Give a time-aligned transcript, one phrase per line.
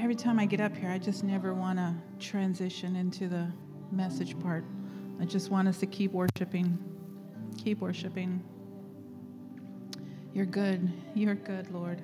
[0.00, 3.46] every time I get up here, I just never want to transition into the
[3.92, 4.64] message part.
[5.20, 6.78] I just want us to keep worshiping.
[7.62, 8.42] Keep worshiping.
[10.32, 10.90] You're good.
[11.14, 12.00] You're good, Lord.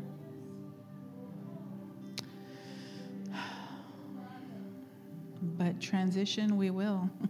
[5.57, 7.09] But transition, we will.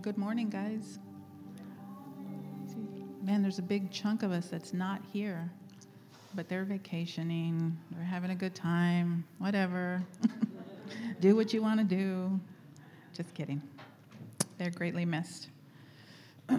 [0.00, 1.00] Good morning, guys.
[3.28, 5.50] Man, there's a big chunk of us that's not here,
[6.34, 10.02] but they're vacationing, they're having a good time, whatever.
[11.20, 12.40] do what you want to do.
[13.14, 13.60] Just kidding.
[14.56, 15.48] They're greatly missed.
[16.48, 16.56] See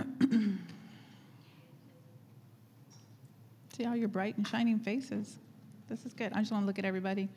[3.88, 5.40] all your bright and shining faces.
[5.90, 6.34] This is good.
[6.34, 7.30] I just want to look at everybody.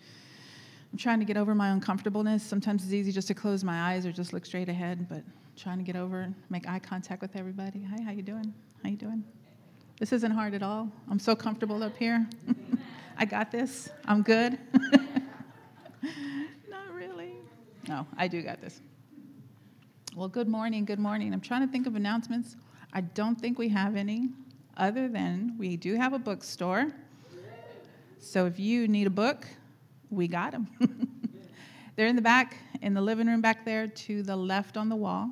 [0.92, 2.42] I'm trying to get over my uncomfortableness.
[2.42, 5.22] Sometimes it's easy just to close my eyes or just look straight ahead, but
[5.56, 7.82] trying to get over, and make eye contact with everybody.
[7.82, 8.52] Hi, how you doing?
[8.82, 9.24] How you doing?
[9.98, 10.90] This isn't hard at all.
[11.10, 12.26] I'm so comfortable up here.
[13.16, 13.88] I got this.
[14.06, 14.58] I'm good.
[16.68, 17.34] Not really.
[17.88, 18.80] No, I do got this.
[20.16, 20.84] Well, good morning.
[20.84, 21.32] Good morning.
[21.32, 22.56] I'm trying to think of announcements.
[22.92, 24.28] I don't think we have any,
[24.76, 26.88] other than we do have a bookstore.
[28.18, 29.46] So if you need a book,
[30.10, 30.68] we got them.
[31.96, 34.96] They're in the back, in the living room back there to the left on the
[34.96, 35.30] wall.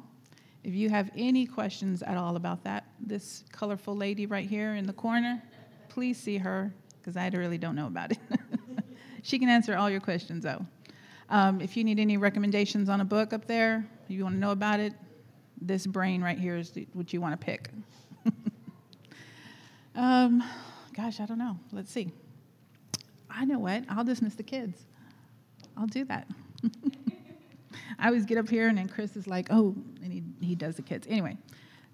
[0.62, 4.86] If you have any questions at all about that, this colorful lady right here in
[4.86, 5.42] the corner,
[5.89, 8.19] please see her because I really don't know about it.
[9.22, 10.64] she can answer all your questions though.
[11.30, 14.50] Um, if you need any recommendations on a book up there, you want to know
[14.50, 14.92] about it,
[15.61, 17.70] this brain right here is what you want to pick.
[19.95, 20.42] um,
[20.95, 21.58] gosh, I don't know.
[21.72, 22.12] Let's see.
[23.30, 23.84] I know what.
[23.89, 24.86] I'll dismiss the kids.
[25.77, 26.27] I'll do that.
[27.98, 30.19] I always get up here and then Chris is like, oh, and he,
[30.50, 31.06] he does the kids.
[31.08, 31.36] Anyway,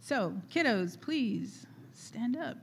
[0.00, 2.56] so kiddos, please stand up.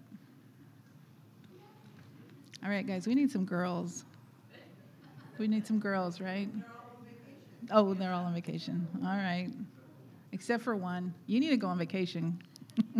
[2.63, 4.05] All right, guys, we need some girls.
[5.37, 6.49] We need some girls, right?
[7.69, 8.87] Oh, they're all on vacation.
[9.03, 9.49] All right.
[10.31, 11.13] Except for one.
[11.27, 12.41] You need to go on vacation.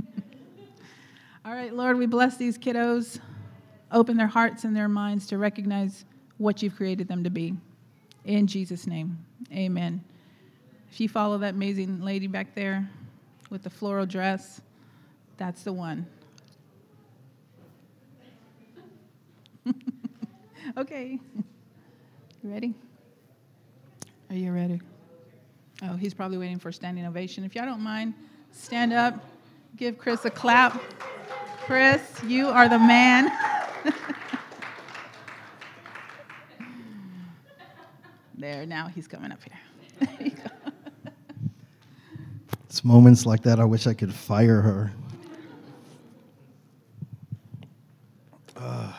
[1.46, 3.20] all right, Lord, we bless these kiddos.
[3.92, 6.06] Open their hearts and their minds to recognize
[6.38, 7.56] what you've created them to be.
[8.26, 9.18] In Jesus' name,
[9.52, 10.04] amen.
[10.94, 12.88] If you follow that amazing lady back there
[13.50, 14.62] with the floral dress,
[15.38, 16.06] that's the one.
[20.78, 21.18] okay.
[22.44, 22.76] You ready?
[24.30, 24.82] Are you ready?
[25.82, 27.44] Oh, he's probably waiting for a standing ovation.
[27.44, 28.14] If y'all don't mind,
[28.52, 29.16] stand up,
[29.76, 30.80] give Chris a clap.
[31.62, 33.32] Chris, you are the man.
[38.38, 39.58] there, now he's coming up here.
[42.74, 44.92] It's moments like that I wish I could fire her.
[48.58, 48.92] Uh,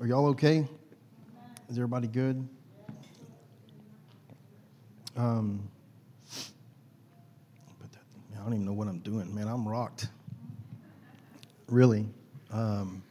[0.00, 0.66] are y'all okay?
[1.68, 2.48] Is everybody good?
[5.14, 5.68] Um,
[7.84, 9.46] I don't even know what I'm doing, man.
[9.46, 10.08] I'm rocked.
[11.68, 12.06] Really.
[12.50, 13.02] Um,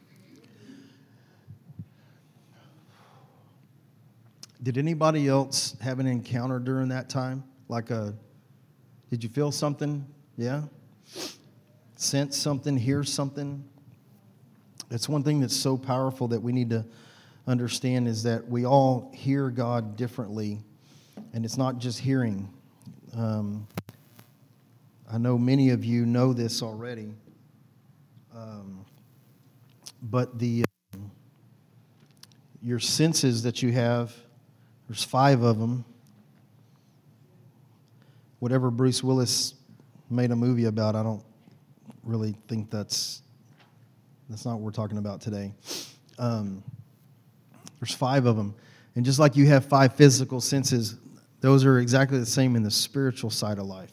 [4.62, 7.42] Did anybody else have an encounter during that time?
[7.68, 8.14] Like a,
[9.10, 10.06] did you feel something?
[10.36, 10.62] Yeah?
[11.96, 13.64] Sense something, hear something?
[14.88, 16.84] That's one thing that's so powerful that we need to
[17.46, 20.60] understand is that we all hear God differently,
[21.32, 22.48] and it's not just hearing.
[23.16, 23.66] Um,
[25.10, 27.14] I know many of you know this already,
[28.34, 28.84] um,
[30.02, 30.64] but the
[32.62, 34.14] your senses that you have
[34.92, 35.86] there's five of them.
[38.40, 39.54] Whatever Bruce Willis
[40.10, 41.24] made a movie about, I don't
[42.02, 43.22] really think that's
[44.28, 45.54] that's not what we're talking about today.
[46.18, 46.62] Um,
[47.80, 48.54] there's five of them,
[48.94, 50.98] and just like you have five physical senses,
[51.40, 53.92] those are exactly the same in the spiritual side of life.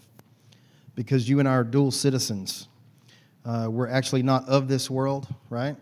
[0.96, 2.68] Because you and I are dual citizens.
[3.46, 5.78] Uh, we're actually not of this world, right?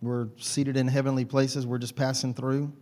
[0.00, 1.66] We're seated in heavenly places.
[1.66, 2.72] We're just passing through.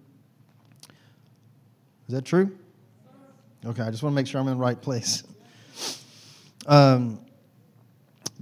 [2.10, 2.50] Is that true?
[3.64, 5.22] Okay, I just want to make sure I'm in the right place.
[6.66, 7.20] Um,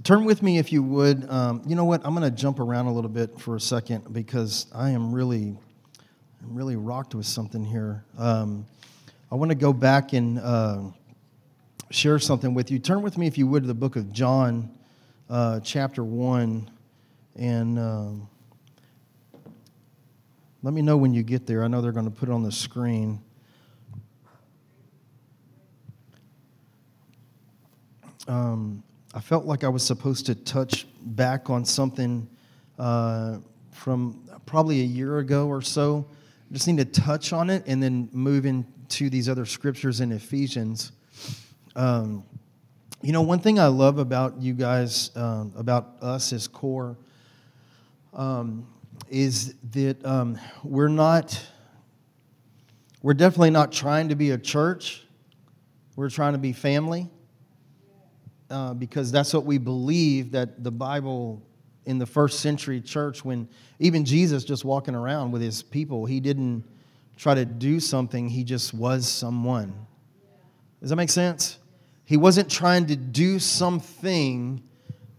[0.03, 1.29] turn with me if you would.
[1.29, 2.01] Um, you know what?
[2.03, 5.55] I'm going to jump around a little bit for a second because I am really,
[6.41, 8.03] I'm really rocked with something here.
[8.17, 8.65] Um,
[9.31, 10.81] I want to go back and uh,
[11.91, 12.79] share something with you.
[12.79, 14.71] Turn with me if you would to the book of John,
[15.29, 16.71] uh, chapter one,
[17.35, 17.77] and.
[17.77, 18.29] Um,
[20.61, 21.63] let me know when you get there.
[21.63, 23.21] I know they're going to put it on the screen.
[28.29, 28.83] Um,
[29.15, 32.29] I felt like I was supposed to touch back on something
[32.77, 33.39] uh,
[33.71, 36.05] from probably a year ago or so.
[36.47, 40.11] I just need to touch on it and then move into these other scriptures in
[40.11, 40.91] Ephesians.
[41.75, 42.23] Um,
[43.01, 46.97] you know, one thing I love about you guys, um, about us as core,
[48.13, 48.67] um,
[49.09, 51.43] is that um, we're not,
[53.01, 55.03] we're definitely not trying to be a church.
[55.95, 57.09] We're trying to be family
[58.49, 61.41] uh, because that's what we believe that the Bible
[61.85, 63.47] in the first century church, when
[63.79, 66.63] even Jesus just walking around with his people, he didn't
[67.17, 69.73] try to do something, he just was someone.
[70.81, 71.59] Does that make sense?
[72.05, 74.63] He wasn't trying to do something,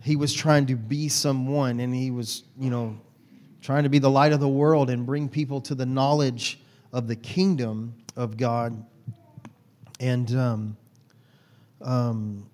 [0.02, 2.98] he was trying to be someone, and he was, you know,
[3.60, 6.60] trying to be the light of the world and bring people to the knowledge
[6.92, 8.84] of the kingdom of God.
[10.00, 10.76] And um,
[11.82, 12.49] um,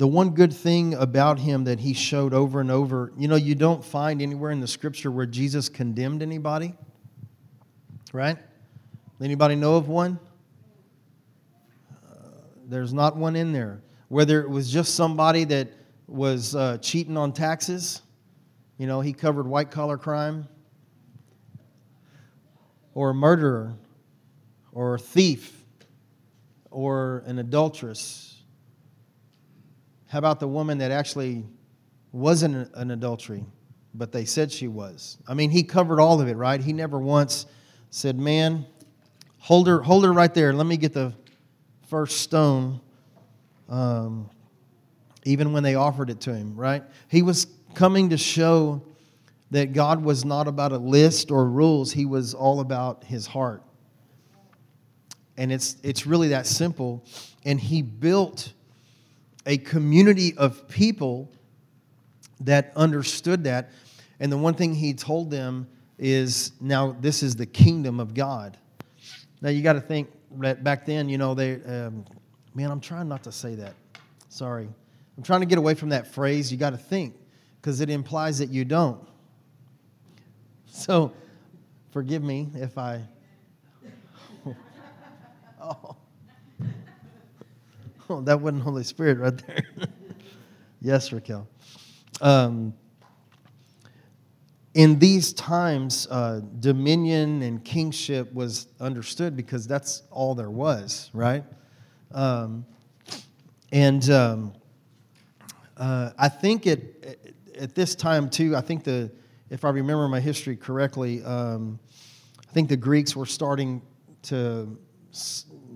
[0.00, 3.54] the one good thing about him that he showed over and over, you know, you
[3.54, 6.72] don't find anywhere in the scripture where Jesus condemned anybody,
[8.10, 8.38] right?
[9.22, 10.18] Anybody know of one?
[12.02, 12.28] Uh,
[12.64, 13.82] there's not one in there.
[14.08, 15.68] Whether it was just somebody that
[16.08, 18.00] was uh, cheating on taxes,
[18.78, 20.48] you know, he covered white collar crime,
[22.94, 23.74] or a murderer,
[24.72, 25.62] or a thief,
[26.70, 28.29] or an adulteress.
[30.10, 31.44] How about the woman that actually
[32.10, 33.44] wasn't an adultery,
[33.94, 35.18] but they said she was?
[35.28, 36.60] I mean, he covered all of it, right?
[36.60, 37.46] He never once
[37.90, 38.66] said, "Man,
[39.38, 40.52] hold her, hold her right there.
[40.52, 41.14] Let me get the
[41.86, 42.80] first stone."
[43.68, 44.28] Um,
[45.24, 46.82] even when they offered it to him, right?
[47.06, 48.82] He was coming to show
[49.52, 53.62] that God was not about a list or rules, He was all about His heart.
[55.36, 57.04] And it's, it's really that simple.
[57.44, 58.52] And He built
[59.46, 61.30] a community of people
[62.40, 63.70] that understood that.
[64.18, 65.66] And the one thing He told them
[65.98, 68.56] is now this is the kingdom of God.
[69.40, 72.04] Now you got to think that back then, you know, they, um,
[72.54, 73.74] man, I'm trying not to say that.
[74.28, 74.68] Sorry.
[75.16, 76.50] I'm trying to get away from that phrase.
[76.50, 77.14] You got to think
[77.60, 79.00] because it implies that you don't.
[80.72, 81.12] So,
[81.90, 83.02] forgive me if I.
[85.60, 85.96] oh.
[88.24, 89.62] that wasn't Holy Spirit right there.
[90.80, 91.46] yes, Raquel.
[92.20, 92.74] Um,
[94.74, 101.44] in these times, uh, dominion and kingship was understood because that's all there was, right?
[102.12, 102.64] Um,
[103.72, 104.52] and um,
[105.76, 109.10] uh, I think it, at this time, too, I think the,
[109.50, 111.78] if I remember my history correctly, um,
[112.38, 113.82] I think the Greeks were starting
[114.22, 114.76] to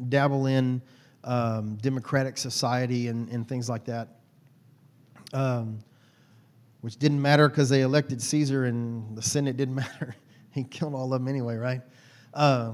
[0.08, 0.82] dabble in
[1.24, 4.08] um, democratic society and, and, things like that,
[5.32, 5.78] um,
[6.82, 10.14] which didn't matter because they elected Caesar and the Senate didn't matter.
[10.50, 11.80] he killed all of them anyway, right?
[12.34, 12.72] Uh,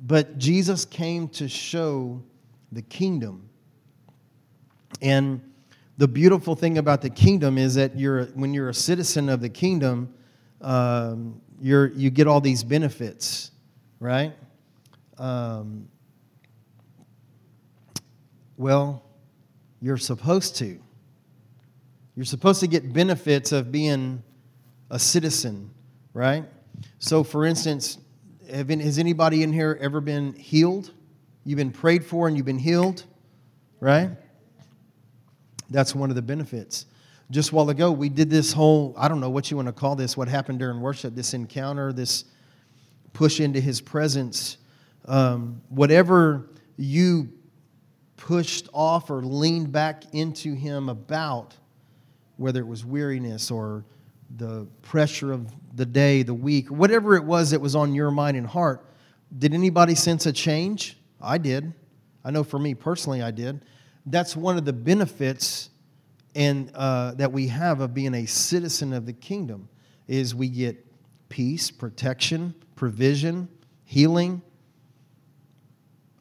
[0.00, 2.22] but Jesus came to show
[2.72, 3.48] the kingdom.
[5.02, 5.42] And
[5.98, 9.50] the beautiful thing about the kingdom is that you're when you're a citizen of the
[9.50, 10.14] kingdom,
[10.62, 13.50] um, you're you get all these benefits,
[13.98, 14.32] right?
[15.18, 15.89] Um,
[18.60, 19.02] well,
[19.80, 20.78] you're supposed to.
[22.14, 24.22] You're supposed to get benefits of being
[24.90, 25.70] a citizen,
[26.12, 26.44] right?
[26.98, 27.96] So, for instance,
[28.66, 30.92] been, has anybody in here ever been healed?
[31.46, 33.04] You've been prayed for and you've been healed,
[33.80, 34.10] right?
[35.70, 36.84] That's one of the benefits.
[37.30, 39.72] Just a while ago, we did this whole, I don't know what you want to
[39.72, 42.26] call this, what happened during worship, this encounter, this
[43.14, 44.58] push into his presence.
[45.06, 47.30] Um, whatever you
[48.20, 51.56] pushed off or leaned back into him about,
[52.36, 53.84] whether it was weariness or
[54.36, 58.36] the pressure of the day, the week, whatever it was that was on your mind
[58.36, 58.86] and heart,
[59.36, 60.96] did anybody sense a change?
[61.20, 61.72] I did.
[62.24, 63.64] I know for me personally, I did
[64.06, 65.70] that's one of the benefits
[66.34, 69.68] and uh, that we have of being a citizen of the kingdom
[70.06, 70.84] is we get
[71.28, 73.48] peace protection provision
[73.84, 74.40] healing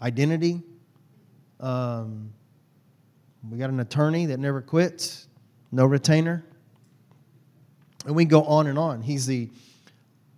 [0.01, 0.61] identity
[1.59, 2.31] um,
[3.49, 5.27] we got an attorney that never quits
[5.71, 6.43] no retainer
[8.05, 9.49] and we go on and on he's the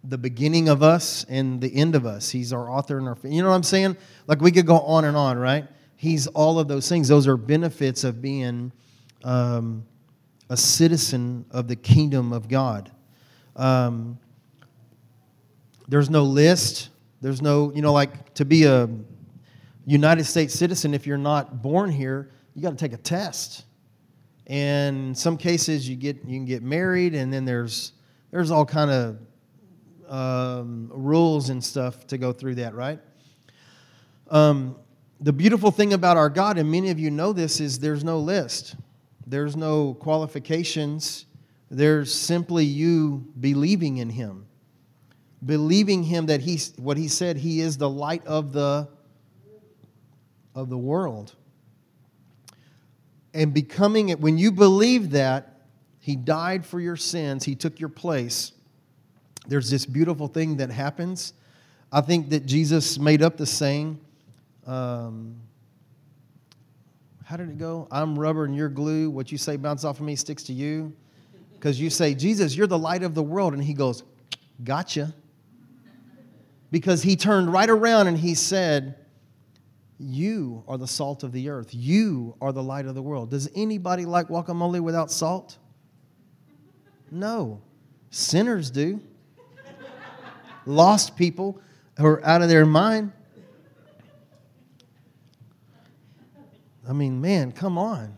[0.03, 3.41] the beginning of us and the end of us he's our author and our you
[3.41, 3.95] know what i'm saying
[4.27, 5.67] like we could go on and on right
[6.01, 7.07] He's all of those things.
[7.09, 8.71] Those are benefits of being
[9.23, 9.85] um,
[10.49, 12.89] a citizen of the kingdom of God.
[13.55, 14.17] Um,
[15.87, 16.89] there's no list.
[17.21, 18.89] There's no, you know, like to be a
[19.91, 23.65] United States citizen, if you're not born here, you got to take a test.
[24.47, 27.91] And in some cases, you get you can get married, and then there's
[28.31, 29.19] there's all kind of
[30.07, 32.99] um, rules and stuff to go through that, right?
[34.29, 34.77] Um,
[35.19, 38.17] the beautiful thing about our God, and many of you know this, is there's no
[38.17, 38.75] list,
[39.27, 41.25] there's no qualifications.
[41.69, 44.45] There's simply you believing in Him,
[45.45, 48.89] believing Him that He's what He said He is the light of the
[50.55, 51.35] of the world
[53.33, 55.61] and becoming it, when you believe that
[55.99, 58.51] He died for your sins, He took your place,
[59.47, 61.33] there's this beautiful thing that happens.
[61.91, 63.99] I think that Jesus made up the saying,
[64.67, 65.35] um,
[67.25, 67.87] how did it go?
[67.91, 69.09] I'm rubber and you're glue.
[69.09, 70.93] What you say bounces off of me sticks to you.
[71.53, 73.53] Because you say, Jesus, you're the light of the world.
[73.53, 74.03] And he goes,
[74.63, 75.13] Gotcha.
[76.71, 78.95] Because he turned right around and he said,
[80.01, 81.69] you are the salt of the earth.
[81.71, 83.29] You are the light of the world.
[83.29, 85.57] Does anybody like guacamole without salt?
[87.11, 87.61] No.
[88.09, 88.99] Sinners do.
[90.65, 91.61] Lost people
[91.97, 93.11] who are out of their mind.
[96.87, 98.17] I mean, man, come on.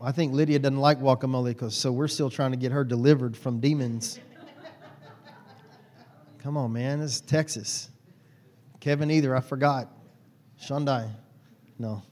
[0.00, 3.36] I think Lydia doesn't like guacamole because so we're still trying to get her delivered
[3.36, 4.20] from demons.
[6.42, 7.00] Come on, man.
[7.00, 7.90] This is Texas.
[8.86, 9.88] Kevin either, I forgot.
[10.62, 11.10] Shundai.
[11.76, 12.04] No.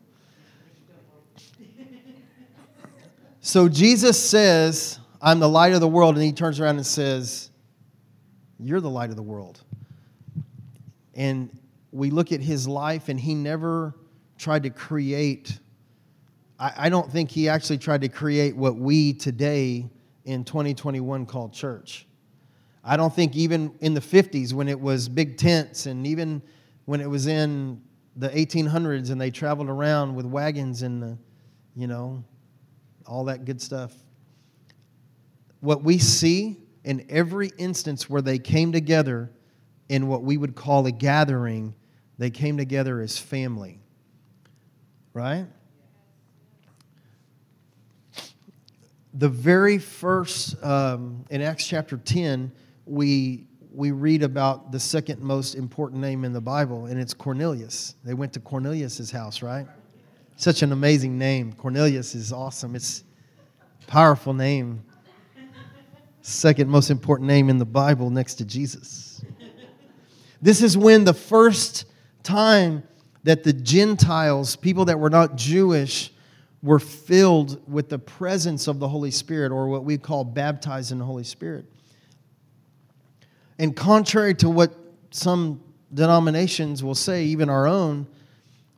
[3.41, 7.53] So Jesus says, I'm the light of the world, and he turns around and says,
[8.59, 9.63] You're the light of the world.
[11.15, 11.57] And
[11.93, 13.95] we look at his life, and he never
[14.37, 15.61] tried to create,
[16.59, 19.89] I, I don't think he actually tried to create what we today
[20.25, 22.09] in 2021 call church.
[22.83, 26.43] I don't think even in the 50s when it was big tents and even
[26.85, 27.81] when it was in
[28.17, 31.19] the 1800s and they traveled around with wagons and, the,
[31.75, 32.23] you know,
[33.07, 33.93] all that good stuff.
[35.61, 39.31] What we see in every instance where they came together
[39.89, 41.75] in what we would call a gathering,
[42.19, 43.81] they came together as family.
[45.13, 45.47] Right?
[49.15, 52.53] The very first, um, in Acts chapter 10,
[52.87, 57.97] we we read about the second most important name in the Bible, and it's Cornelius.
[58.05, 59.67] They went to Cornelius's house, right?
[60.37, 61.53] Such an amazing name.
[61.53, 62.77] Cornelius is awesome.
[62.77, 63.05] It's
[63.83, 64.85] a powerful name.
[66.23, 69.23] Second most important name in the Bible next to Jesus.
[70.41, 71.87] This is when the first
[72.23, 72.83] time
[73.25, 76.13] that the Gentiles, people that were not Jewish,
[76.63, 80.99] were filled with the presence of the Holy Spirit, or what we call baptized in
[80.99, 81.67] the Holy Spirit.
[83.59, 84.75] And contrary to what
[85.11, 88.07] some denominations will say, even our own,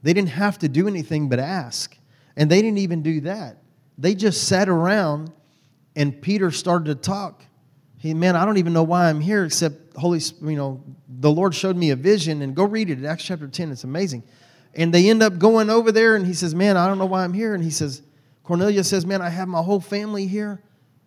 [0.03, 1.97] they didn't have to do anything but ask.
[2.37, 3.59] And they didn't even do that.
[3.99, 5.33] They just sat around
[5.95, 7.45] and Peter started to talk.
[7.99, 11.55] He, man, I don't even know why I'm here except Holy, you know, the Lord
[11.55, 12.99] showed me a vision and go read it.
[12.99, 14.23] in Acts chapter 10, it's amazing.
[14.75, 17.25] And they end up going over there and he says, man, I don't know why
[17.25, 17.55] I'm here.
[17.55, 18.03] And he says,
[18.45, 20.63] Cornelius says, man, I have my whole family here.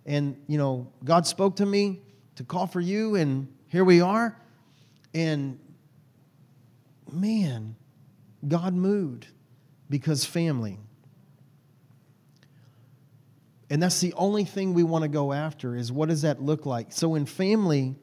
[0.07, 2.01] And, you know, God spoke to me
[2.35, 3.15] to call for you.
[3.15, 4.35] And here we are.
[5.13, 5.59] And
[7.11, 7.75] man,
[8.47, 9.27] God moved
[9.89, 10.77] because family.
[13.69, 16.65] And that's the only thing we want to go after is what does that look
[16.65, 16.91] like?
[16.91, 17.95] So in family,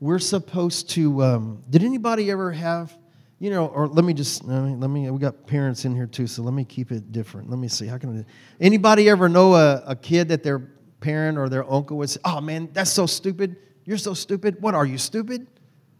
[0.00, 1.22] we're supposed to.
[1.22, 2.96] Um, did anybody ever have,
[3.38, 5.08] you know, or let me just let me, let me.
[5.10, 7.48] We got parents in here too, so let me keep it different.
[7.48, 7.86] Let me see.
[7.86, 8.24] How can I?
[8.62, 10.58] Anybody ever know a, a kid that their
[11.00, 13.56] parent or their uncle would say, "Oh man, that's so stupid.
[13.84, 14.60] You're so stupid.
[14.60, 15.46] What are you, stupid?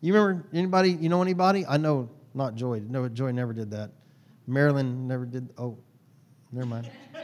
[0.01, 0.91] You remember anybody?
[0.93, 1.67] You know anybody?
[1.67, 2.83] I know not Joy.
[2.87, 3.91] No, Joy never did that.
[4.47, 5.51] Marilyn never did.
[5.57, 5.79] Oh,
[6.53, 6.91] never mind.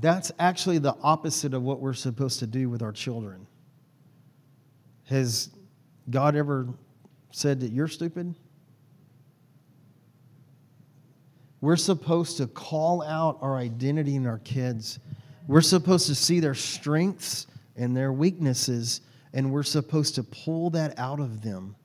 [0.00, 3.46] That's actually the opposite of what we're supposed to do with our children.
[5.04, 5.50] Has
[6.10, 6.68] God ever
[7.30, 8.34] said that you're stupid?
[11.60, 14.98] We're supposed to call out our identity in our kids
[15.46, 17.46] we're supposed to see their strengths
[17.76, 19.00] and their weaknesses,
[19.32, 21.76] and we're supposed to pull that out of them,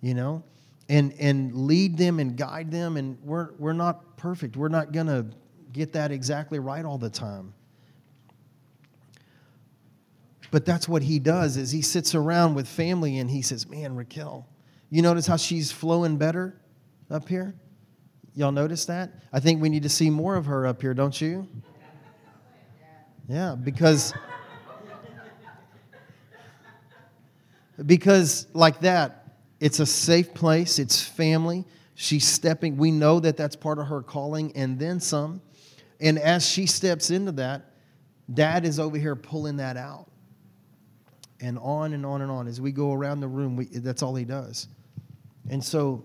[0.00, 0.42] you know,
[0.88, 2.96] and, and lead them and guide them.
[2.96, 4.56] And we're, we're not perfect.
[4.56, 5.26] We're not going to
[5.72, 7.52] get that exactly right all the time.
[10.50, 13.94] But that's what he does is he sits around with family and he says, man,
[13.94, 14.46] Raquel,
[14.90, 16.58] you notice how she's flowing better
[17.10, 17.54] up here?
[18.34, 19.10] Y'all notice that?
[19.32, 21.48] I think we need to see more of her up here, don't you?
[23.28, 24.14] Yeah, because
[27.84, 31.64] because like that, it's a safe place, it's family.
[31.94, 35.40] She's stepping, we know that that's part of her calling and then some.
[36.00, 37.72] And as she steps into that,
[38.32, 40.06] dad is over here pulling that out.
[41.40, 42.48] And on and on and on.
[42.48, 44.68] As we go around the room, we, that's all he does.
[45.50, 46.04] And so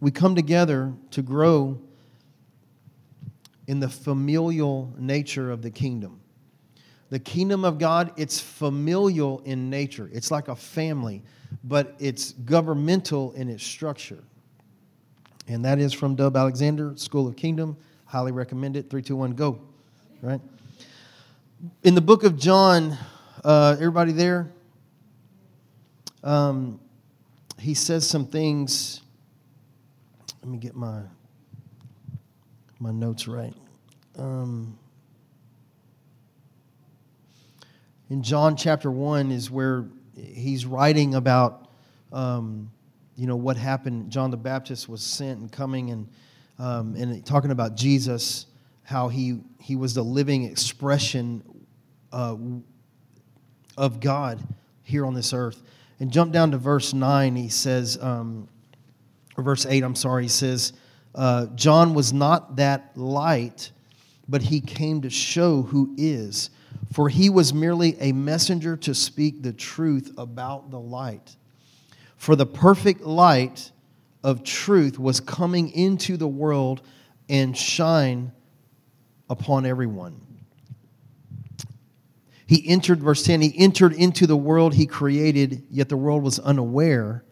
[0.00, 1.80] we come together to grow
[3.70, 6.18] in the familial nature of the kingdom.
[7.10, 10.10] The kingdom of God, it's familial in nature.
[10.12, 11.22] It's like a family,
[11.62, 14.24] but it's governmental in its structure.
[15.46, 17.76] And that is from Dub Alexander, School of Kingdom.
[18.06, 18.90] Highly recommend it.
[18.90, 19.60] Three, two, one, go.
[20.20, 20.40] Right?
[21.84, 22.98] In the book of John,
[23.44, 24.50] uh, everybody there?
[26.24, 26.80] Um,
[27.56, 29.00] he says some things.
[30.42, 31.02] Let me get my
[32.80, 33.52] my notes right.
[34.18, 34.78] Um,
[38.08, 39.84] in John chapter 1 is where
[40.16, 41.68] he's writing about,
[42.10, 42.70] um,
[43.16, 44.10] you know, what happened.
[44.10, 46.08] John the Baptist was sent and coming and,
[46.58, 48.46] um, and talking about Jesus,
[48.82, 51.42] how he, he was the living expression
[52.12, 52.36] uh,
[53.76, 54.42] of God
[54.82, 55.62] here on this earth.
[56.00, 58.48] And jump down to verse 9, he says, um,
[59.36, 60.72] or verse 8, I'm sorry, he says,
[61.14, 63.72] uh, John was not that light,
[64.28, 66.50] but he came to show who is
[66.92, 71.36] for he was merely a messenger to speak the truth about the light.
[72.16, 73.70] For the perfect light
[74.24, 76.82] of truth was coming into the world
[77.28, 78.32] and shine
[79.28, 80.20] upon everyone.
[82.46, 86.40] He entered, verse 10, he entered into the world he created, yet the world was
[86.40, 87.24] unaware.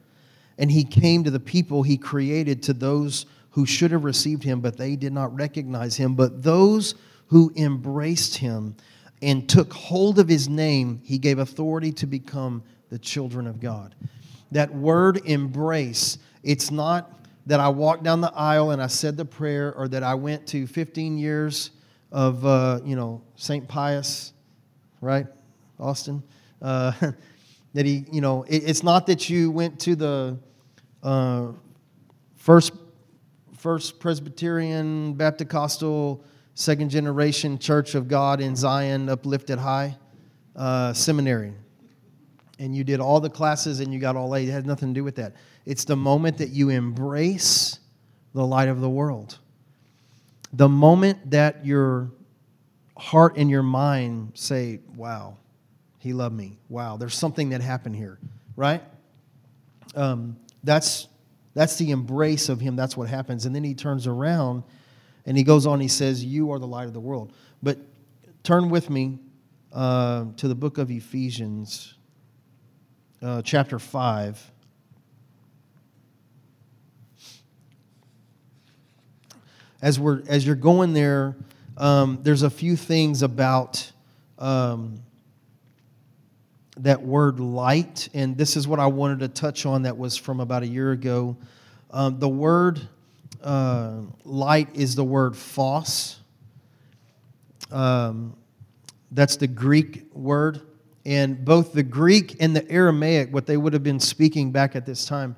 [0.57, 4.61] And he came to the people he created, to those who should have received him,
[4.61, 6.14] but they did not recognize him.
[6.14, 6.95] But those
[7.28, 8.76] who embraced him,
[9.23, 13.95] and took hold of his name, he gave authority to become the children of God.
[14.52, 17.12] That word embrace, it's not
[17.47, 20.47] that I walked down the aisle and I said the prayer or that I went
[20.49, 21.70] to 15 years
[22.12, 23.66] of, uh, you know, St.
[23.66, 24.33] Pius,
[25.01, 25.27] right,
[25.79, 26.23] Austin?
[26.62, 26.92] Uh,
[27.75, 30.38] that he, you know, it, it's not that you went to the
[31.03, 31.49] uh,
[32.37, 32.73] first,
[33.59, 39.97] first Presbyterian Baptist Costal second generation Church of God in Zion, uplifted high
[40.57, 41.53] uh, seminary.
[42.59, 44.42] And you did all the classes and you got all A.
[44.42, 45.35] It had nothing to do with that.
[45.66, 47.79] It's the moment that you embrace
[48.35, 49.38] the light of the world.
[50.53, 52.11] The moment that your
[52.97, 55.37] heart and your mind say, wow,
[55.99, 56.59] he loved me.
[56.68, 58.18] Wow, there's something that happened here,
[58.57, 58.83] right?
[59.94, 61.07] Um, that's,
[61.59, 62.77] that's the embrace of him.
[62.77, 63.44] That's what happens.
[63.44, 64.62] And then he turns around
[65.27, 67.33] and he goes on, he says, You are the light of the world.
[67.64, 67.79] But
[68.44, 69.18] turn with me
[69.73, 71.94] uh, to the book of Ephesians,
[73.21, 74.53] uh, chapter 5.
[79.83, 81.35] As, we're, as you're going there,
[81.77, 83.90] um, there's a few things about
[84.38, 85.01] um,
[86.79, 90.41] that word light, and this is what I wanted to touch on that was from
[90.41, 91.37] about a year ago.
[91.91, 92.81] Um, the word
[93.43, 96.19] uh, light is the word phos.
[97.71, 98.37] Um,
[99.11, 100.62] that's the Greek word.
[101.07, 104.85] And both the Greek and the Aramaic, what they would have been speaking back at
[104.85, 105.37] this time,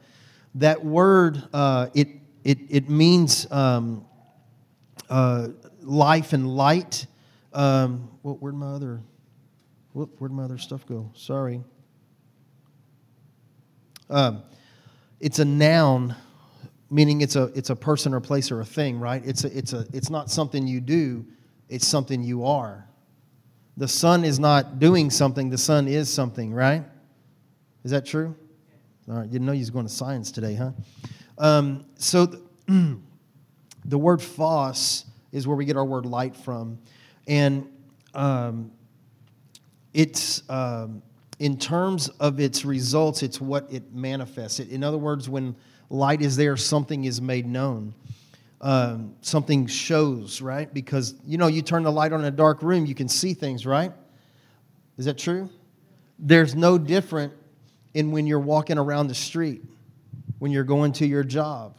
[0.57, 2.09] that word, uh, it,
[2.43, 4.05] it, it means um,
[5.09, 5.49] uh,
[5.83, 7.07] life and light.
[7.53, 9.01] Um, what, where'd my other,
[9.93, 11.11] whoop, where'd my other stuff go?
[11.15, 11.63] Sorry.
[14.09, 14.43] Um,
[15.21, 16.17] it's a noun
[16.91, 19.23] meaning it's a it's a person or place or a thing, right?
[19.25, 21.25] It's a, it's a it's not something you do,
[21.69, 22.87] it's something you are.
[23.77, 26.85] The sun is not doing something, the sun is something, right?
[27.85, 28.35] Is that true?
[29.09, 30.73] All right, didn't know you was going to science today, huh?
[31.39, 32.43] Um, so the,
[33.85, 36.79] the word phos is where we get our word light from,
[37.27, 37.67] and
[38.15, 38.73] um,
[39.93, 41.03] it's um,
[41.39, 44.61] in terms of its results, it's what it manifests.
[44.61, 45.57] In other words, when
[45.89, 47.95] light is there, something is made known.
[48.61, 50.73] Um, something shows, right?
[50.73, 53.33] Because, you know, you turn the light on in a dark room, you can see
[53.33, 53.91] things, right?
[54.99, 55.49] Is that true?
[56.19, 57.33] There's no different
[57.95, 59.63] in when you're walking around the street,
[60.39, 61.79] when you're going to your job,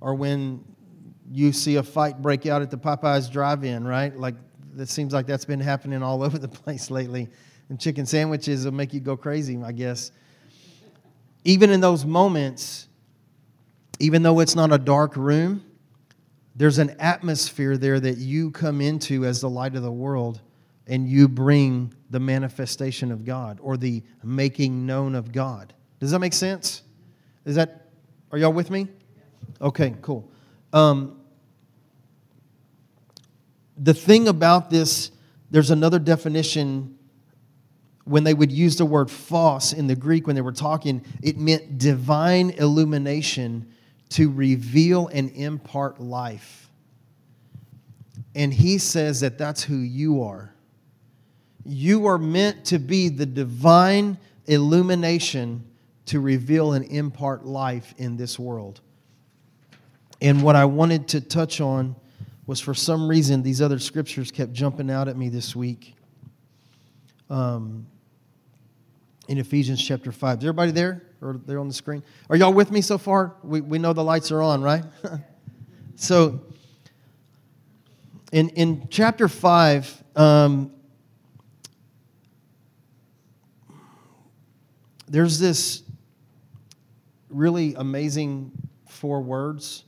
[0.00, 0.64] or when
[1.32, 4.16] you see a fight break out at the Popeyes drive in, right?
[4.16, 4.36] Like,
[4.74, 7.28] that seems like that's been happening all over the place lately.
[7.68, 10.12] And chicken sandwiches will make you go crazy, I guess.
[11.44, 12.88] Even in those moments,
[13.98, 15.64] even though it's not a dark room,
[16.54, 20.40] there's an atmosphere there that you come into as the light of the world
[20.86, 26.18] and you bring the manifestation of God or the making known of God Does that
[26.18, 26.82] make sense?
[27.44, 27.88] Is that,
[28.30, 28.88] are y'all with me?
[29.60, 30.28] Okay, cool.
[30.72, 31.21] Um,
[33.82, 35.10] the thing about this,
[35.50, 36.96] there's another definition
[38.04, 41.38] when they would use the word phos in the Greek when they were talking, it
[41.38, 43.72] meant divine illumination
[44.10, 46.68] to reveal and impart life.
[48.34, 50.54] And he says that that's who you are.
[51.64, 55.64] You are meant to be the divine illumination
[56.06, 58.80] to reveal and impart life in this world.
[60.20, 61.94] And what I wanted to touch on
[62.46, 65.94] was for some reason these other scriptures kept jumping out at me this week.
[67.30, 67.86] Um,
[69.28, 70.38] in Ephesians chapter 5.
[70.38, 71.02] Is everybody there?
[71.20, 72.02] Or they're on the screen?
[72.28, 73.36] Are y'all with me so far?
[73.42, 74.84] We, we know the lights are on, right?
[75.94, 76.40] so,
[78.32, 80.72] in, in chapter 5, um,
[85.06, 85.82] there's this
[87.30, 88.50] really amazing
[88.88, 89.84] four words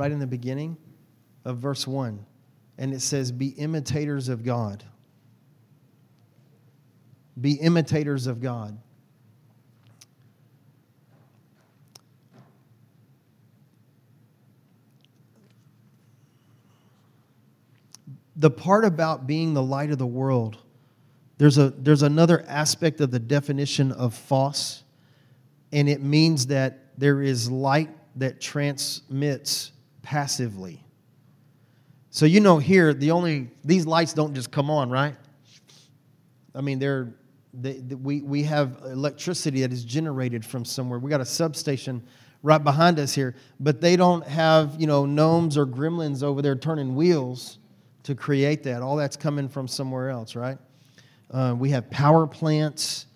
[0.00, 0.78] right in the beginning
[1.44, 2.24] of verse 1.
[2.78, 4.82] And it says, Be imitators of God.
[7.38, 8.78] Be imitators of God.
[18.36, 20.56] The part about being the light of the world,
[21.36, 24.82] there's, a, there's another aspect of the definition of phos,
[25.72, 30.84] and it means that there is light that transmits passively.
[32.10, 35.16] So you know here the only these lights don't just come on, right?
[36.54, 37.14] I mean they're
[37.52, 40.98] they, they, we, we have electricity that is generated from somewhere.
[40.98, 42.02] We got a substation
[42.42, 46.54] right behind us here, but they don't have, you know, gnomes or gremlins over there
[46.54, 47.58] turning wheels
[48.04, 48.82] to create that.
[48.82, 50.58] All that's coming from somewhere else, right?
[51.30, 53.06] Uh, we have power plants.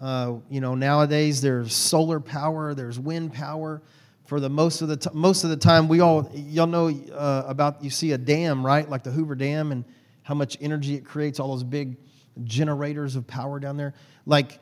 [0.00, 3.82] Uh, you know, nowadays there's solar power, there's wind power.
[4.26, 7.44] For the most of the t- most of the time, we all y'all know uh,
[7.46, 8.88] about you see a dam, right?
[8.88, 9.84] Like the Hoover Dam, and
[10.22, 11.40] how much energy it creates.
[11.40, 11.96] All those big
[12.44, 13.94] generators of power down there.
[14.24, 14.58] Like,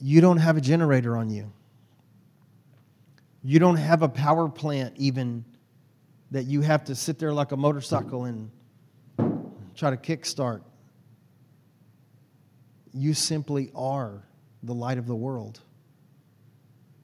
[0.00, 1.52] you don't have a generator on you.
[3.42, 5.44] You don't have a power plant even
[6.32, 8.50] that you have to sit there like a motorcycle and
[9.76, 10.62] try to kickstart.
[12.92, 14.24] You simply are
[14.62, 15.60] the light of the world.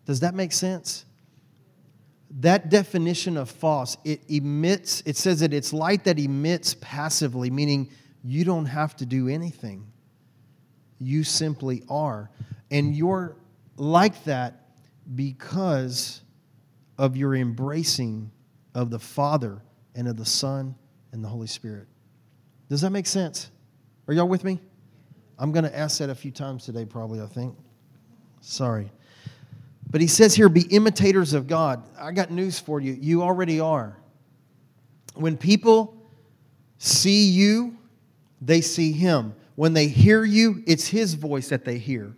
[0.05, 1.05] Does that make sense?
[2.41, 7.91] That definition of phos, it emits, it says that it's light that emits passively, meaning
[8.25, 9.87] you don't have to do anything.
[10.99, 12.31] You simply are.
[12.71, 13.37] And you're
[13.77, 14.71] like that
[15.15, 16.23] because
[16.97, 18.31] of your embracing
[18.75, 19.63] of the Father
[19.95, 20.75] and of the Son
[21.13, 21.87] and the Holy Spirit.
[22.71, 23.51] Does that make sense?
[24.09, 24.61] Are y'all with me?
[25.39, 27.57] I'm going to ask that a few times today, probably, I think.
[28.41, 28.91] Sorry.
[29.93, 31.85] But he says here, be imitators of God.
[31.97, 32.95] I got news for you.
[32.95, 33.97] You already are.
[35.15, 35.97] When people
[36.79, 37.77] see you
[38.43, 39.35] they see Him.
[39.55, 42.15] When they hear you, it's His voice that they hear.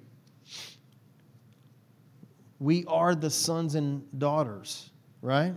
[2.58, 5.52] We are the sons and daughters, right?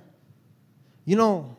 [1.06, 1.56] You know,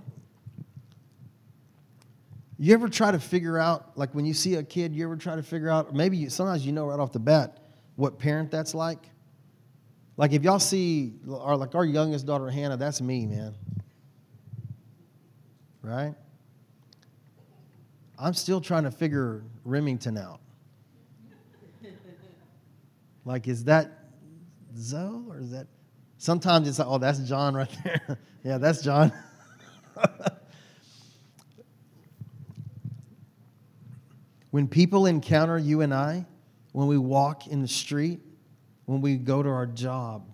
[2.59, 5.37] you ever try to figure out, like when you see a kid, you ever try
[5.37, 7.61] to figure out, maybe you, sometimes you know right off the bat
[7.97, 9.09] what parent that's like?
[10.19, 13.55] Like if y'all see, our, like our youngest daughter, Hannah, that's me, man.
[15.81, 16.13] Right?
[18.19, 20.41] I'm still trying to figure Remington out.
[23.25, 24.09] like, is that
[24.77, 25.69] Zoe or is that?
[26.17, 28.19] Sometimes it's like, oh, that's John right there.
[28.45, 29.13] yeah, that's John.
[34.51, 36.27] when people encounter you and I,
[36.73, 38.19] when we walk in the street,
[38.89, 40.27] when we go to our job,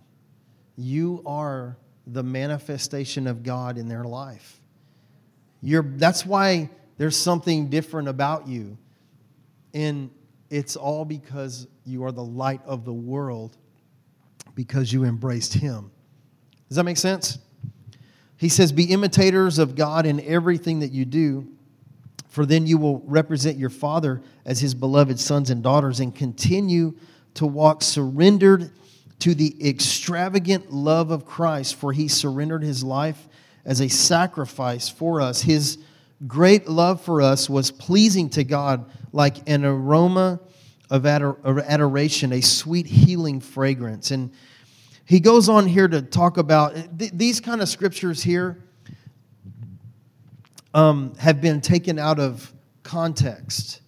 [0.76, 4.60] you are the manifestation of God in their life.
[5.60, 8.78] You're, that's why there's something different about you.
[9.74, 10.08] And
[10.50, 13.56] it's all because you are the light of the world
[14.54, 15.90] because you embraced Him.
[16.68, 17.40] Does that make sense?
[18.36, 21.48] He says, Be imitators of God in everything that you do,
[22.28, 26.94] for then you will represent your Father as His beloved sons and daughters and continue
[27.34, 28.70] to walk surrendered
[29.20, 33.28] to the extravagant love of Christ, for He surrendered His life
[33.64, 35.42] as a sacrifice for us.
[35.42, 35.78] His
[36.26, 40.40] great love for us was pleasing to God like an aroma
[40.90, 44.10] of adoration, a sweet healing fragrance.
[44.10, 44.32] And
[45.04, 48.62] he goes on here to talk about th- these kind of scriptures here
[50.72, 53.80] um, have been taken out of context.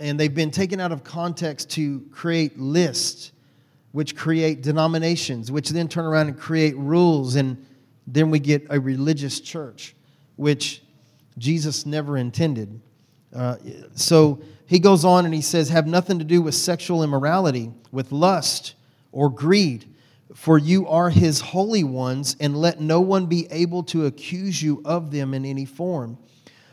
[0.00, 3.32] And they've been taken out of context to create lists,
[3.92, 7.64] which create denominations, which then turn around and create rules, and
[8.06, 9.94] then we get a religious church,
[10.36, 10.82] which
[11.38, 12.80] Jesus never intended.
[13.34, 13.56] Uh,
[13.94, 18.10] so he goes on and he says, Have nothing to do with sexual immorality, with
[18.10, 18.74] lust
[19.12, 19.86] or greed,
[20.34, 24.80] for you are his holy ones, and let no one be able to accuse you
[24.84, 26.16] of them in any form.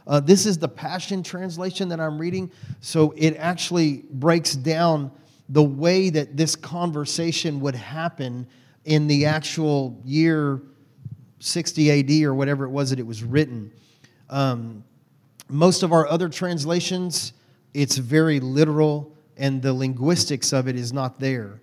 [0.07, 5.11] Uh, this is the Passion Translation that I'm reading, so it actually breaks down
[5.49, 8.47] the way that this conversation would happen
[8.85, 10.61] in the actual year
[11.39, 13.71] 60 AD or whatever it was that it was written.
[14.29, 14.83] Um,
[15.49, 17.33] most of our other translations,
[17.73, 21.61] it's very literal, and the linguistics of it is not there.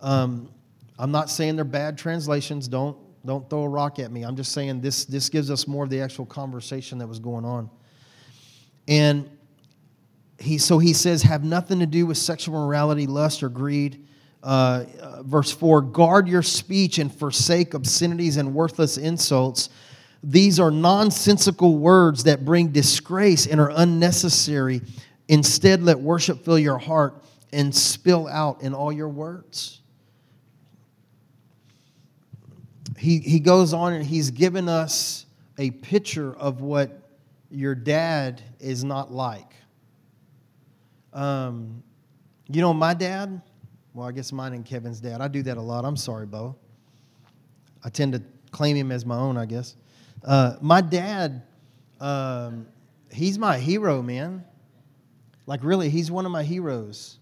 [0.00, 0.50] Um,
[0.98, 2.68] I'm not saying they're bad translations.
[2.68, 4.24] Don't don't throw a rock at me.
[4.24, 7.44] I'm just saying this this gives us more of the actual conversation that was going
[7.44, 7.70] on.
[8.88, 9.28] And
[10.38, 14.06] he, so he says, have nothing to do with sexual morality, lust, or greed.
[14.42, 19.68] Uh, uh, verse 4 Guard your speech and forsake obscenities and worthless insults.
[20.24, 24.82] These are nonsensical words that bring disgrace and are unnecessary.
[25.28, 29.80] Instead, let worship fill your heart and spill out in all your words.
[32.98, 35.26] He, he goes on and he's given us
[35.58, 37.01] a picture of what
[37.52, 39.54] your dad is not like.
[41.12, 41.82] Um,
[42.48, 43.42] you know, my dad,
[43.92, 45.84] well, I guess mine and Kevin's dad, I do that a lot.
[45.84, 46.56] I'm sorry, Bo.
[47.84, 49.76] I tend to claim him as my own, I guess.
[50.24, 51.42] Uh, my dad,
[52.00, 52.66] um,
[53.12, 54.44] he's my hero, man.
[55.46, 57.18] Like, really, he's one of my heroes.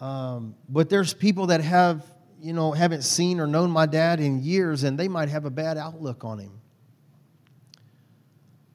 [0.00, 2.04] Um, but there's people that have,
[2.40, 5.50] you know, haven't seen or known my dad in years, and they might have a
[5.50, 6.52] bad outlook on him.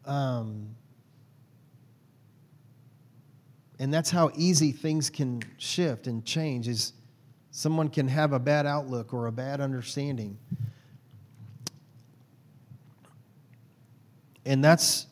[0.05, 0.72] Um,
[3.83, 6.93] and that's how easy things can shift and change is
[7.51, 10.37] someone can have a bad outlook or a bad understanding.
[14.45, 15.05] And that's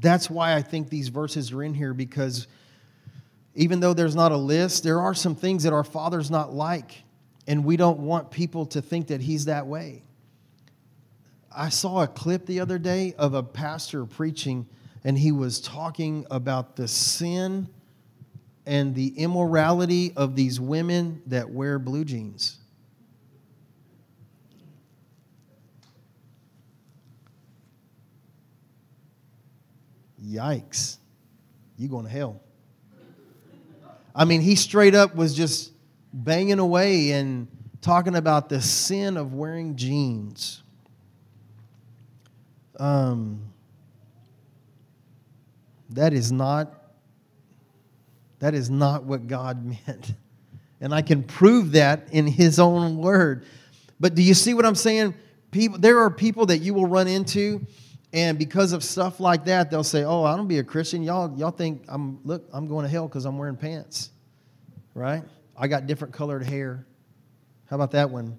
[0.00, 2.46] that's why i think these verses are in here because
[3.54, 7.04] even though there's not a list there are some things that our father's not like
[7.46, 10.02] and we don't want people to think that he's that way.
[11.50, 14.66] I saw a clip the other day of a pastor preaching,
[15.04, 17.68] and he was talking about the sin
[18.66, 22.58] and the immorality of these women that wear blue jeans.
[30.24, 30.98] Yikes.
[31.76, 32.40] You going to hell.
[34.14, 35.72] I mean, he straight up was just
[36.12, 37.48] banging away and
[37.80, 40.62] talking about the sin of wearing jeans.
[42.78, 43.51] Um,
[45.94, 46.72] that is not
[48.38, 50.14] that is not what God meant.
[50.80, 53.44] And I can prove that in his own word.
[54.00, 55.14] But do you see what I'm saying?
[55.50, 57.64] People there are people that you will run into
[58.12, 61.02] and because of stuff like that, they'll say, "Oh, I don't be a Christian.
[61.02, 64.10] Y'all y'all think I'm look, I'm going to hell cuz I'm wearing pants."
[64.94, 65.22] Right?
[65.56, 66.86] I got different colored hair.
[67.66, 68.38] How about that one?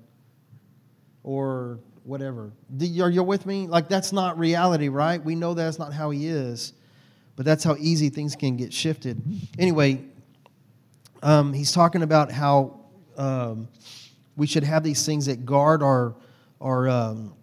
[1.23, 2.51] Or whatever.
[2.79, 3.67] Are you with me?
[3.67, 5.23] Like, that's not reality, right?
[5.23, 6.73] We know that's not how he is,
[7.35, 9.21] but that's how easy things can get shifted.
[9.57, 10.03] Anyway,
[11.21, 12.79] um, he's talking about how
[13.17, 13.67] um,
[14.35, 16.15] we should have these things that guard our,
[16.61, 17.33] our um,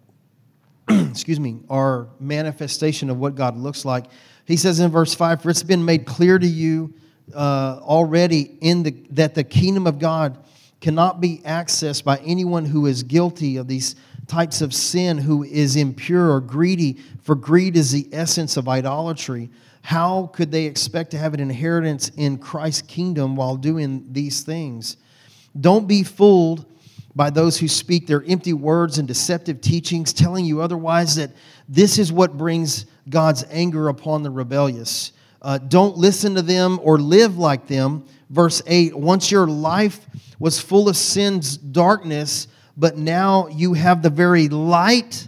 [0.89, 4.05] excuse me, our manifestation of what God looks like.
[4.45, 6.93] He says in verse 5 For it's been made clear to you
[7.33, 10.37] uh, already in the, that the kingdom of God
[10.81, 13.95] cannot be accessed by anyone who is guilty of these
[14.31, 19.49] types of sin who is impure or greedy, for greed is the essence of idolatry.
[19.81, 24.95] How could they expect to have an inheritance in Christ's kingdom while doing these things?
[25.59, 26.65] Don't be fooled
[27.13, 31.31] by those who speak their empty words and deceptive teachings, telling you otherwise that
[31.67, 35.11] this is what brings God's anger upon the rebellious.
[35.41, 38.05] Uh, don't listen to them or live like them.
[38.29, 40.05] Verse 8 Once your life
[40.39, 45.27] was full of sin's darkness, but now you have the very light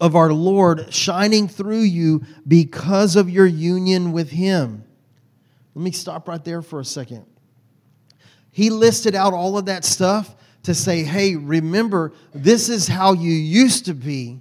[0.00, 4.84] of our Lord shining through you because of your union with Him.
[5.74, 7.26] Let me stop right there for a second.
[8.50, 13.32] He listed out all of that stuff to say, hey, remember, this is how you
[13.32, 14.40] used to be.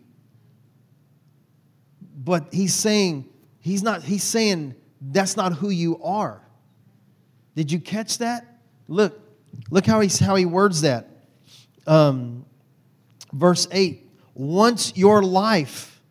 [2.17, 6.41] But he's saying, he's not, he's saying that's not who you are.
[7.55, 8.45] Did you catch that?
[8.87, 9.19] Look,
[9.69, 11.14] look how he, how he words that
[11.87, 12.45] um,
[13.33, 14.01] verse 8
[14.33, 16.01] once your life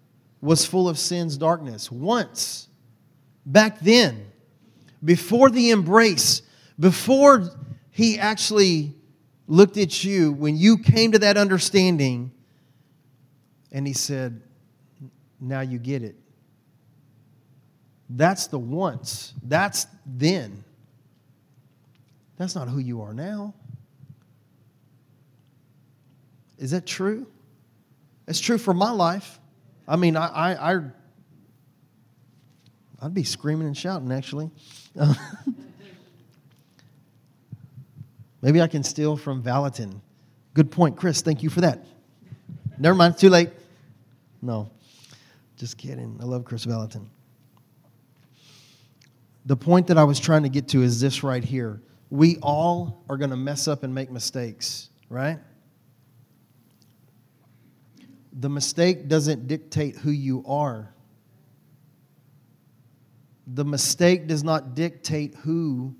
[0.40, 1.90] was full of sin's darkness.
[1.90, 2.68] Once.
[3.46, 4.26] Back then.
[5.04, 6.40] before the embrace,
[6.80, 7.50] before
[7.90, 8.94] he actually
[9.46, 12.32] looked at you, when you came to that understanding,
[13.70, 14.40] and he said,
[15.40, 16.16] Now you get it.
[18.08, 19.34] That's the once.
[19.42, 20.64] That's then.
[22.36, 23.54] That's not who you are now.
[26.58, 27.26] Is that true?
[28.26, 29.38] It's true for my life.
[29.86, 30.80] I mean, I, I, I
[33.02, 34.50] I'd be screaming and shouting actually.
[38.40, 40.00] Maybe I can steal from Valentin.
[40.54, 41.20] Good point, Chris.
[41.22, 41.84] Thank you for that.
[42.78, 43.50] Never mind, too late.
[44.42, 44.70] No,
[45.56, 46.18] just kidding.
[46.20, 47.08] I love Chris Valentin.
[49.46, 51.80] The point that I was trying to get to is this right here.
[52.10, 55.38] We all are going to mess up and make mistakes, right?
[58.34, 60.92] The mistake doesn't dictate who you are.
[63.46, 65.94] The mistake does not dictate who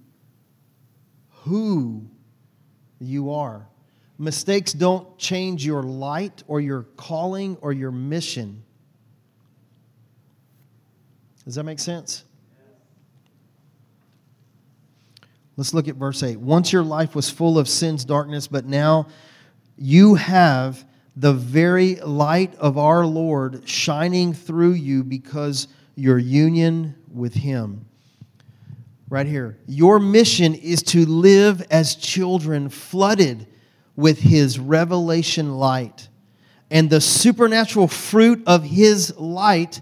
[1.45, 2.09] who
[2.99, 3.69] you are.
[4.19, 8.63] Mistakes don't change your light or your calling or your mission.
[11.45, 12.25] Does that make sense?
[15.57, 16.41] Let's look at verse 8.
[16.41, 19.07] Once your life was full of sin's darkness, but now
[19.77, 20.85] you have
[21.17, 27.87] the very light of our Lord shining through you because your union with Him.
[29.09, 29.59] Right here.
[29.67, 33.47] Your mission is to live as children flooded
[33.95, 36.09] with His revelation light.
[36.71, 39.81] And the supernatural fruit of His light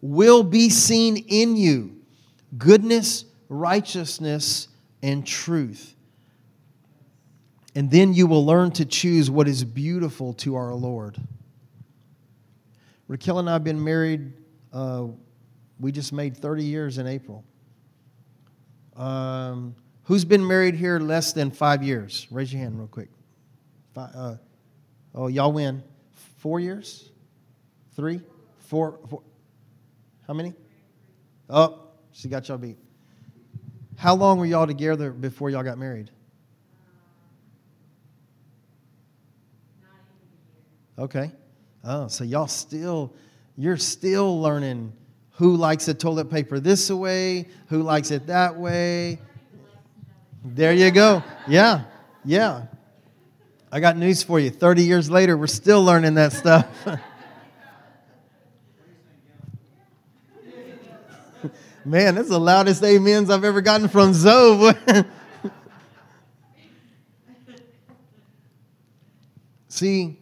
[0.00, 1.96] will be seen in you
[2.58, 4.68] goodness, righteousness,
[5.02, 5.94] and truth.
[7.74, 11.16] And then you will learn to choose what is beautiful to our Lord.
[13.08, 14.32] Raquel and I have been married,
[14.72, 15.06] uh,
[15.80, 17.44] we just made 30 years in April.
[18.96, 22.26] Um, who's been married here less than five years?
[22.30, 23.08] Raise your hand real quick.
[23.94, 24.36] Five, uh,
[25.14, 25.82] oh, y'all win.
[26.38, 27.10] Four years?
[27.96, 28.20] Three?
[28.58, 29.22] Four, four?
[30.26, 30.54] How many?
[31.48, 31.80] Oh,
[32.12, 32.78] she got y'all beat.
[33.96, 36.10] How long were y'all together before y'all got married?
[40.98, 41.30] Okay.
[41.84, 43.12] Oh, so y'all still,
[43.56, 44.92] you're still learning
[45.32, 49.18] who likes the toilet paper this way, who likes it that way.
[50.44, 51.22] There you go.
[51.48, 51.84] Yeah,
[52.24, 52.66] yeah.
[53.70, 54.50] I got news for you.
[54.50, 56.66] 30 years later, we're still learning that stuff.
[61.84, 64.74] Man, that's the loudest amens I've ever gotten from Zoe.
[69.68, 70.18] See,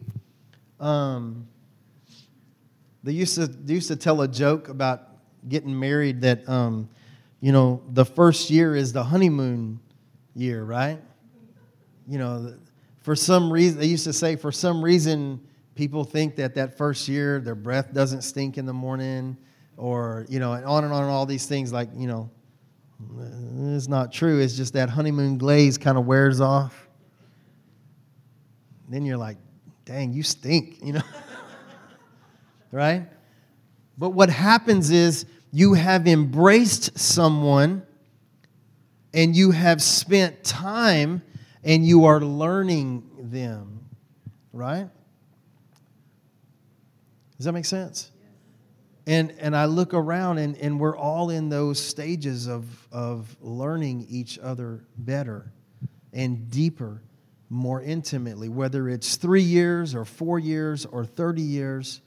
[0.81, 1.47] um,
[3.03, 5.07] they used to they used to tell a joke about
[5.47, 6.89] getting married that um,
[7.39, 9.79] you know the first year is the honeymoon
[10.35, 10.99] year, right?
[12.07, 12.55] You know,
[13.01, 15.39] for some reason they used to say for some reason
[15.75, 19.37] people think that that first year their breath doesn't stink in the morning,
[19.77, 22.29] or you know, and on and on and all these things like you know.
[23.69, 24.39] It's not true.
[24.39, 26.87] It's just that honeymoon glaze kind of wears off.
[28.89, 29.37] Then you're like,
[29.85, 31.01] dang, you stink, you know?
[32.71, 33.07] right?
[33.97, 37.83] But what happens is you have embraced someone
[39.13, 41.21] and you have spent time
[41.63, 43.85] and you are learning them,
[44.53, 44.89] right?
[47.37, 48.11] Does that make sense?
[49.07, 54.05] And, and I look around and, and we're all in those stages of, of learning
[54.09, 55.51] each other better
[56.13, 57.01] and deeper
[57.51, 61.99] more intimately, whether it's three years or four years or 30 years,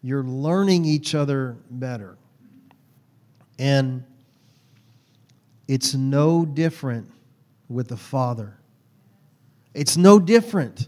[0.00, 2.16] you're learning each other better.
[3.58, 4.04] And
[5.66, 7.10] it's no different
[7.68, 8.56] with the Father.
[9.74, 10.86] It's no different.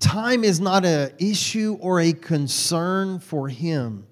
[0.00, 4.06] Time is not an issue or a concern for Him.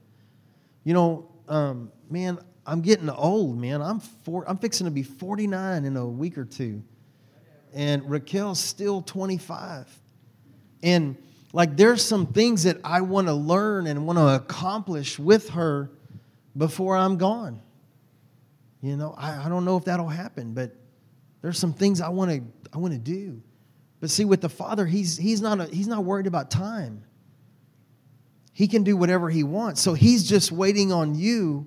[0.84, 3.80] You know, um, man, I'm getting old, man.
[3.80, 6.82] I'm four, I'm fixing to be 49 in a week or two
[7.74, 9.88] and Raquel's still 25.
[10.82, 11.16] And
[11.52, 15.90] like there's some things that I want to learn and want to accomplish with her
[16.56, 17.60] before I'm gone.
[18.80, 20.74] You know, I, I don't know if that'll happen, but
[21.40, 22.42] there's some things I want to
[22.72, 23.40] I want to do.
[24.00, 27.04] But see, with the Father, he's he's not a, he's not worried about time.
[28.52, 29.80] He can do whatever he wants.
[29.80, 31.66] So he's just waiting on you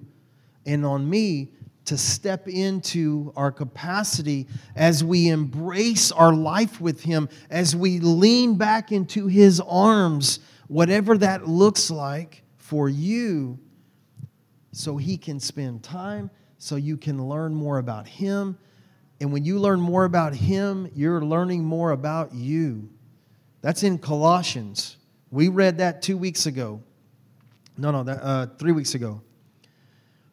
[0.66, 1.52] and on me
[1.86, 8.58] to step into our capacity as we embrace our life with Him, as we lean
[8.58, 13.60] back into His arms, whatever that looks like for you,
[14.72, 18.58] so He can spend time, so you can learn more about Him.
[19.22, 22.90] And when you learn more about Him, you're learning more about you.
[23.62, 24.98] That's in Colossians.
[25.32, 26.82] We read that two weeks ago.
[27.78, 29.22] No, no, that, uh, three weeks ago.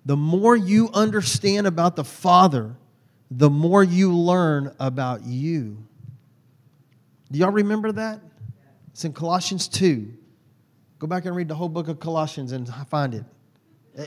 [0.04, 2.74] The more you understand about the Father,
[3.30, 5.78] the more you learn about you.
[7.30, 8.20] Do y'all remember that?
[8.90, 10.12] It's in Colossians 2.
[10.98, 13.24] Go back and read the whole book of Colossians and find it.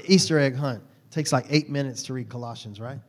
[0.06, 0.84] Easter egg hunt.
[1.10, 3.00] It takes like eight minutes to read Colossians, right?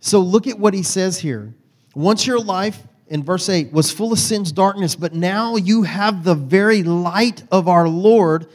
[0.00, 1.54] So look at what he says here.
[1.94, 6.24] Once your life, in verse 8, was full of sin's darkness, but now you have
[6.24, 8.48] the very light of our Lord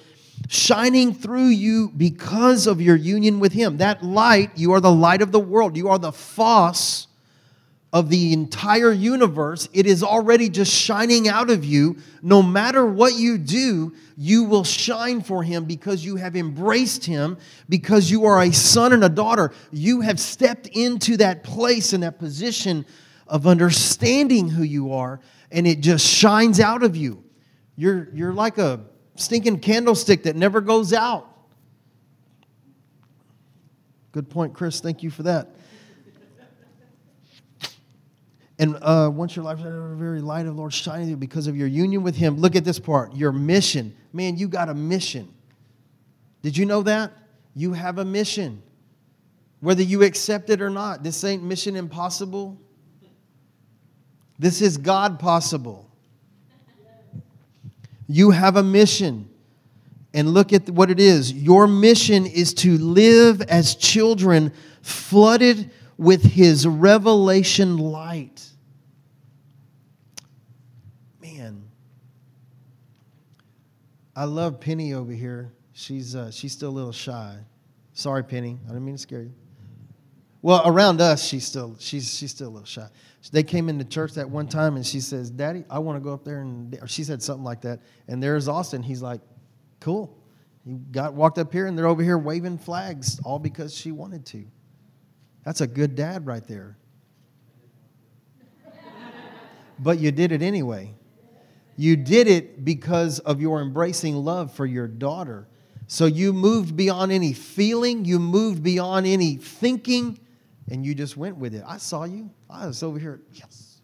[0.51, 3.77] shining through you because of your union with him.
[3.77, 5.77] That light, you are the light of the world.
[5.77, 7.07] You are the phos
[7.91, 11.97] of the entire universe, it is already just shining out of you.
[12.21, 17.37] No matter what you do, you will shine for Him because you have embraced Him,
[17.67, 19.51] because you are a son and a daughter.
[19.71, 22.85] You have stepped into that place and that position
[23.27, 25.19] of understanding who you are,
[25.51, 27.23] and it just shines out of you.
[27.75, 28.81] You're, you're like a
[29.19, 31.27] stinking candlestick that never goes out.
[34.11, 34.79] Good point, Chris.
[34.79, 35.49] Thank you for that.
[38.57, 41.47] And uh, once your life is the very light of the Lord shining you because
[41.47, 42.37] of your union with Him.
[42.37, 43.95] Look at this part your mission.
[44.11, 45.33] Man, you got a mission.
[46.41, 47.13] Did you know that?
[47.55, 48.61] You have a mission.
[49.61, 52.59] Whether you accept it or not, this ain't mission impossible.
[54.37, 55.88] This is God possible.
[58.11, 59.29] You have a mission.
[60.15, 61.31] And look at what it is.
[61.31, 64.51] Your mission is to live as children
[64.81, 68.43] flooded with His revelation light.
[71.21, 71.61] Man,
[74.15, 75.53] I love Penny over here.
[75.73, 77.37] She's, uh, she's still a little shy.
[77.93, 78.57] Sorry, Penny.
[78.65, 79.33] I didn't mean to scare you.
[80.41, 82.87] Well, around us, she's still, she's, she's still a little shy.
[83.31, 86.13] They came into church that one time and she says, Daddy, I want to go
[86.13, 87.81] up there and, she said something like that.
[88.07, 88.81] And there's Austin.
[88.81, 89.21] He's like,
[89.79, 90.17] cool.
[90.65, 94.25] He got walked up here and they're over here waving flags all because she wanted
[94.27, 94.45] to.
[95.43, 96.77] That's a good dad right there.
[99.79, 100.93] but you did it anyway.
[101.75, 105.47] You did it because of your embracing love for your daughter.
[105.87, 110.19] So you moved beyond any feeling, you moved beyond any thinking,
[110.69, 111.63] and you just went with it.
[111.65, 112.29] I saw you.
[112.49, 113.81] I was over here, yes.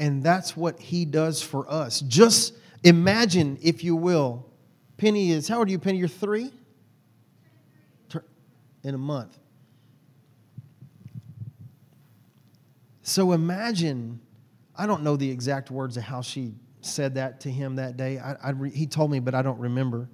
[0.00, 2.00] and that's what he does for us.
[2.00, 2.54] Just
[2.84, 4.46] imagine, if you will,
[4.96, 5.98] Penny is, how old are you, Penny?
[5.98, 6.52] You're three?
[8.84, 9.36] In a month.
[13.02, 14.20] So imagine
[14.76, 18.18] I don't know the exact words of how she said that to him that day.
[18.18, 20.08] I, I he told me, but I don't remember.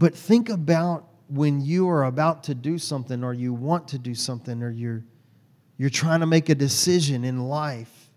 [0.00, 4.14] But think about when you are about to do something or you want to do
[4.14, 5.04] something or you're,
[5.76, 8.10] you're trying to make a decision in life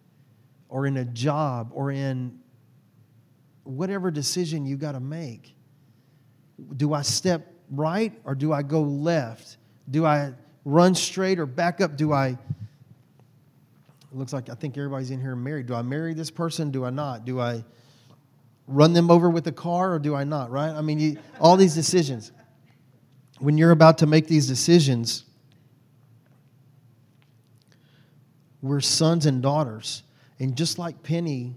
[0.69, 2.39] or in a job or in
[3.65, 5.53] whatever decision you got to make.
[6.77, 9.57] Do I step right or do I go left?
[9.91, 10.31] Do I
[10.63, 11.97] run straight or back up?
[11.97, 12.27] Do I?
[12.29, 12.37] It
[14.13, 15.65] looks like I think everybody's in here married.
[15.65, 16.71] Do I marry this person?
[16.71, 17.25] Do I not?
[17.25, 17.65] Do I
[18.67, 20.51] run them over with a car or do I not?
[20.51, 20.69] Right?
[20.69, 22.31] I mean, you, all these decisions.
[23.39, 25.25] When you're about to make these decisions,
[28.61, 30.03] we're sons and daughters.
[30.39, 31.55] And just like Penny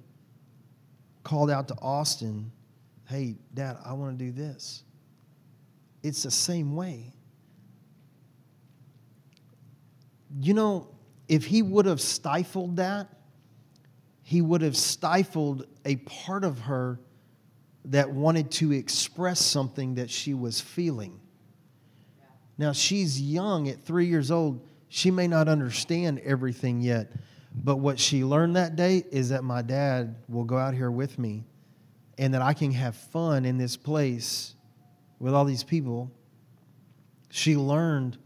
[1.23, 2.51] called out to Austin,
[3.09, 4.83] hey, Dad, I want to do this.
[6.03, 7.13] It's the same way.
[10.41, 10.89] you know,
[11.29, 13.09] if he would have stifled that,
[14.29, 16.99] he would have stifled a part of her
[17.85, 21.21] that wanted to express something that she was feeling.
[22.59, 24.67] Now, she's young at three years old.
[24.89, 27.13] She may not understand everything yet,
[27.55, 31.21] but what she learned that day is that my dad will go out here with
[31.21, 31.45] me
[32.19, 34.57] and that I can have fun in this place
[35.21, 36.11] with all these people.
[37.31, 38.19] She learned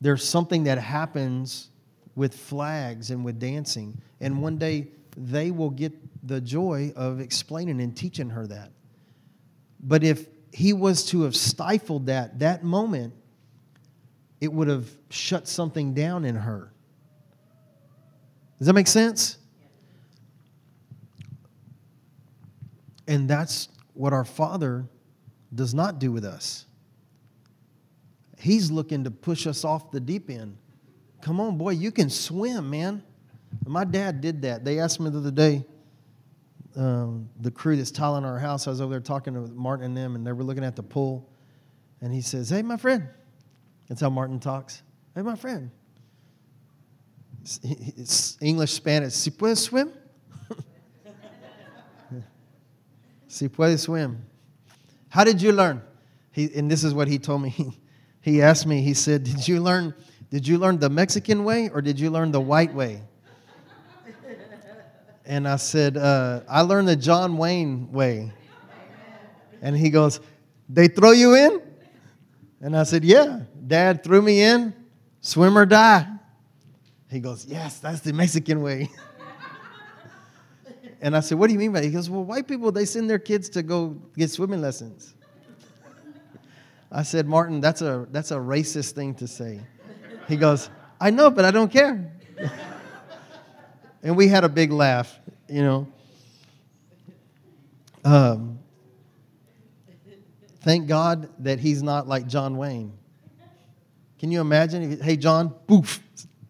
[0.00, 1.70] there's something that happens
[2.16, 4.02] with flags and with dancing.
[4.20, 5.92] And one day they will get
[6.26, 8.70] the joy of explaining and teaching her that.
[9.80, 13.14] But if he was to have stifled that, that moment,
[14.40, 16.72] it would have shut something down in her.
[18.58, 19.38] Does that make sense?
[23.08, 24.86] And that's what our Father
[25.54, 26.66] does not do with us.
[28.38, 30.58] He's looking to push us off the deep end.
[31.22, 33.02] Come on, boy, you can swim, man.
[33.64, 34.64] My dad did that.
[34.64, 35.64] They asked me the other day,
[36.76, 38.66] um, the crew that's tiling our house.
[38.66, 40.82] I was over there talking to Martin and them, and they were looking at the
[40.82, 41.30] pool.
[42.00, 43.08] And he says, Hey, my friend.
[43.88, 44.82] That's how Martin talks.
[45.14, 45.70] Hey, my friend.
[47.62, 49.14] It's, English, Spanish.
[49.14, 49.92] Si puedes swim?
[53.28, 54.24] si puedes swim.
[55.08, 55.80] How did you learn?
[56.32, 57.78] He, and this is what he told me.
[58.20, 59.94] He asked me, he said, Did you learn?
[60.30, 63.02] Did you learn the Mexican way or did you learn the white way?
[65.26, 68.32] And I said, uh, I learned the John Wayne way.
[69.60, 70.20] And he goes,
[70.68, 71.60] They throw you in?
[72.60, 73.40] And I said, Yeah.
[73.66, 74.72] Dad threw me in,
[75.20, 76.06] swim or die.
[77.10, 78.88] He goes, Yes, that's the Mexican way.
[81.00, 81.86] and I said, What do you mean by that?
[81.86, 85.14] He goes, Well, white people, they send their kids to go get swimming lessons.
[86.92, 89.60] I said, Martin, that's a, that's a racist thing to say.
[90.28, 90.70] He goes,
[91.00, 92.12] I know, but I don't care.
[94.06, 95.88] and we had a big laugh, you know.
[98.04, 98.60] Um,
[100.60, 102.92] thank God that he's not like John Wayne.
[104.20, 104.92] Can you imagine?
[104.92, 106.00] If, hey, John, poof,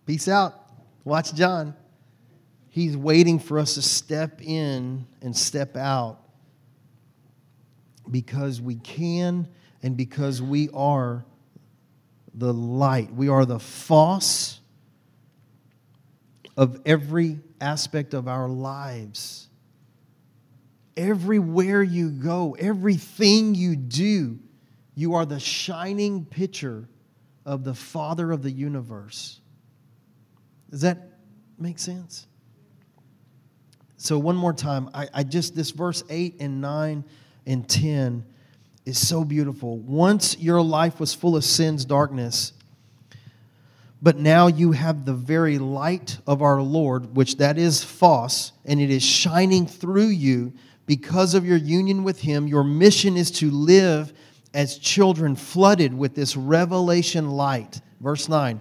[0.04, 0.52] peace out.
[1.02, 1.74] Watch John.
[2.68, 6.18] He's waiting for us to step in and step out
[8.10, 9.48] because we can
[9.82, 11.24] and because we are
[12.34, 13.14] the light.
[13.14, 14.60] We are the phos
[16.54, 19.48] of every aspect of our lives.
[20.96, 24.38] Everywhere you go, everything you do,
[24.94, 26.88] you are the shining picture
[27.44, 29.40] of the Father of the universe.
[30.70, 31.10] Does that
[31.58, 32.26] make sense?
[33.98, 37.04] So, one more time, I, I just, this verse 8 and 9
[37.46, 38.24] and 10
[38.84, 39.78] is so beautiful.
[39.78, 42.52] Once your life was full of sin's darkness,
[44.02, 48.80] but now you have the very light of our Lord, which that is phos, and
[48.80, 50.52] it is shining through you
[50.84, 52.46] because of your union with Him.
[52.46, 54.12] Your mission is to live
[54.54, 57.80] as children flooded with this revelation light.
[58.00, 58.60] Verse 9.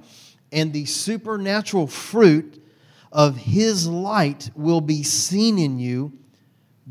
[0.52, 2.64] And the supernatural fruit
[3.12, 6.18] of His light will be seen in you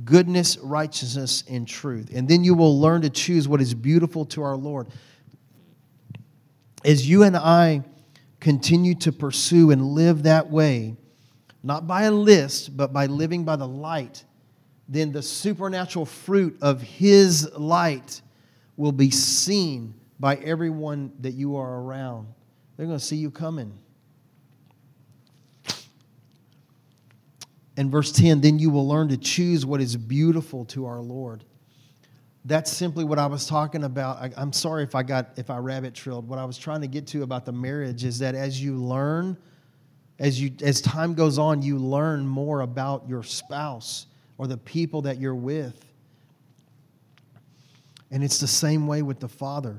[0.04, 2.10] goodness, righteousness, and truth.
[2.14, 4.88] And then you will learn to choose what is beautiful to our Lord.
[6.84, 7.84] As you and I
[8.44, 10.94] continue to pursue and live that way,
[11.62, 14.22] not by a list, but by living by the light,
[14.86, 18.20] then the supernatural fruit of His light
[18.76, 22.28] will be seen by everyone that you are around.
[22.76, 23.78] They're going to see you coming.
[27.78, 31.44] And verse 10 then you will learn to choose what is beautiful to our Lord.
[32.44, 34.18] That's simply what I was talking about.
[34.18, 36.28] I, am sorry if I got if I rabbit trailed.
[36.28, 39.38] What I was trying to get to about the marriage is that as you learn,
[40.18, 45.02] as you as time goes on, you learn more about your spouse or the people
[45.02, 45.82] that you're with.
[48.10, 49.78] And it's the same way with the Father.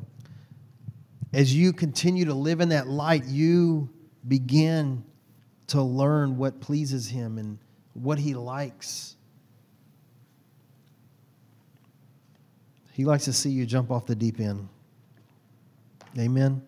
[1.33, 3.89] As you continue to live in that light, you
[4.27, 5.03] begin
[5.67, 7.59] to learn what pleases Him and
[7.93, 9.14] what He likes.
[12.95, 14.69] He likes to see you jump off the deep end.
[16.17, 16.61] Amen.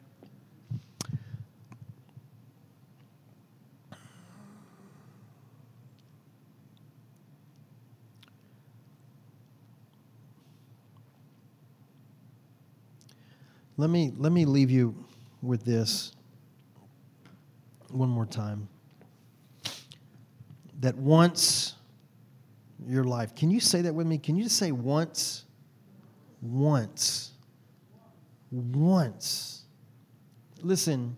[13.77, 14.93] Let me, let me leave you
[15.41, 16.11] with this
[17.89, 18.67] one more time.
[20.81, 21.75] That once
[22.85, 24.17] your life, can you say that with me?
[24.17, 25.45] Can you just say once?
[26.41, 27.31] Once.
[28.51, 29.63] Once.
[30.61, 31.15] Listen,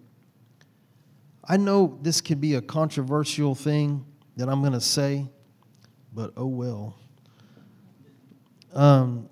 [1.44, 4.06] I know this could be a controversial thing
[4.38, 5.28] that I'm going to say,
[6.14, 6.96] but oh well.
[8.74, 9.30] Um,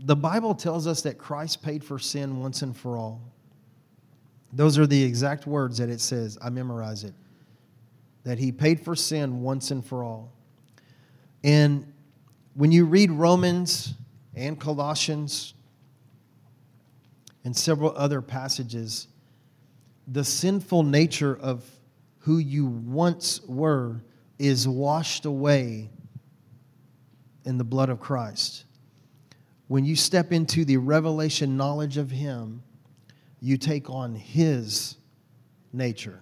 [0.00, 3.22] the Bible tells us that Christ paid for sin once and for all.
[4.52, 6.38] Those are the exact words that it says.
[6.40, 7.14] I memorize it.
[8.24, 10.32] That he paid for sin once and for all.
[11.44, 11.92] And
[12.54, 13.94] when you read Romans
[14.38, 15.54] and Colossians
[17.44, 19.08] and several other passages,
[20.06, 21.64] the sinful nature of
[22.20, 24.02] who you once were
[24.38, 25.90] is washed away
[27.44, 28.64] in the blood of Christ
[29.68, 32.62] when you step into the revelation knowledge of Him,
[33.40, 34.96] you take on His
[35.72, 36.20] nature.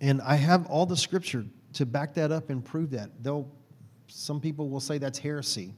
[0.00, 3.10] And I have all the scripture to back that up and prove that.
[3.22, 3.48] Though
[4.08, 5.74] some people will say that's heresy.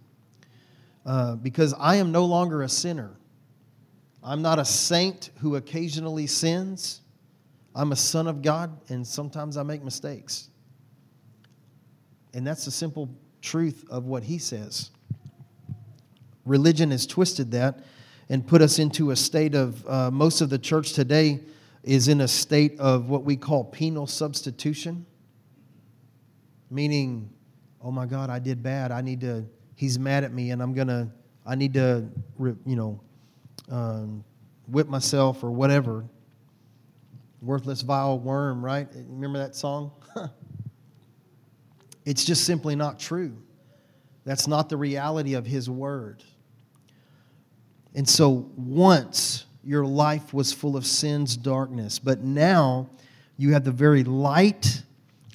[1.07, 3.11] Uh, because I am no longer a sinner.
[4.23, 7.01] I'm not a saint who occasionally sins.
[7.75, 10.51] I'm a son of God, and sometimes I make mistakes.
[12.35, 13.09] And that's the simple
[13.41, 14.91] truth of what he says.
[16.45, 17.81] Religion has twisted that
[18.29, 21.41] and put us into a state of, uh, most of the church today
[21.83, 25.07] is in a state of what we call penal substitution,
[26.71, 27.31] meaning,
[27.83, 28.91] oh my God, I did bad.
[28.91, 29.45] I need to,
[29.77, 31.09] he's mad at me and I'm going to,
[31.47, 32.07] I need to,
[32.39, 33.01] you know,
[33.71, 34.25] um,
[34.67, 36.05] whip myself or whatever.
[37.41, 38.89] Worthless, vile worm, right?
[38.95, 39.93] Remember that song?
[42.05, 43.37] it's just simply not true.
[44.25, 46.23] That's not the reality of His Word.
[47.95, 52.91] And so once your life was full of sin's darkness, but now
[53.37, 54.83] you have the very light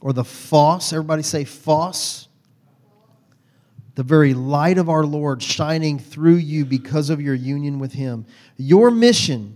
[0.02, 2.28] or the phos, everybody say phos,
[3.96, 8.26] the very light of our Lord shining through you because of your union with Him.
[8.58, 9.56] Your mission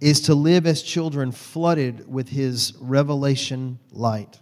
[0.00, 4.38] is to live as children flooded with His revelation light.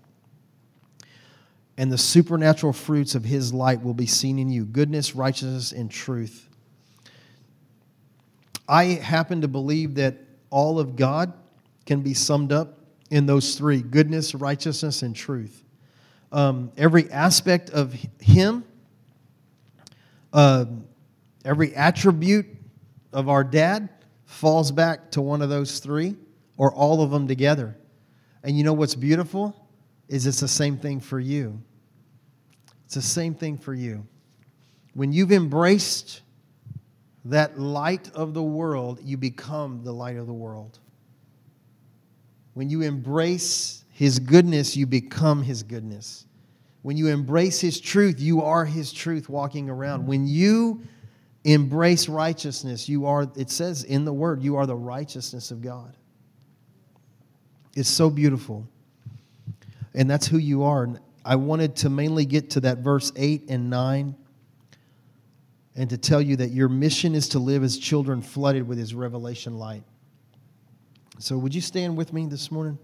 [1.77, 5.91] And the supernatural fruits of His light will be seen in you goodness, righteousness, and
[5.91, 6.49] truth.
[8.69, 10.17] I happen to believe that
[10.51, 11.33] all of God
[11.87, 12.79] can be summed up
[13.11, 15.65] in those three goodness, righteousness, and truth.
[16.33, 18.65] Um, every aspect of Him,
[20.33, 20.67] uh,
[21.45, 22.47] every attribute
[23.13, 23.89] of our dad
[24.25, 26.17] falls back to one of those three
[26.57, 27.77] or all of them together.
[28.43, 29.57] And you know what's beautiful?
[30.09, 31.61] Is it's the same thing for you.
[32.85, 34.07] It's the same thing for you.
[34.95, 36.23] When you've embraced
[37.27, 40.79] that light of the world, you become the light of the world.
[42.55, 46.27] When you embrace His goodness, you become His goodness.
[46.83, 50.07] When you embrace His truth, you are His truth walking around.
[50.07, 50.83] When you
[51.45, 55.97] embrace righteousness, you are, it says in the Word, you are the righteousness of God.
[57.75, 58.69] It's so beautiful.
[59.95, 60.89] And that's who you are.
[61.25, 64.15] I wanted to mainly get to that verse 8 and 9
[65.77, 68.95] and to tell you that your mission is to live as children flooded with his
[68.95, 69.85] revelation light.
[71.19, 72.79] So, would you stand with me this morning?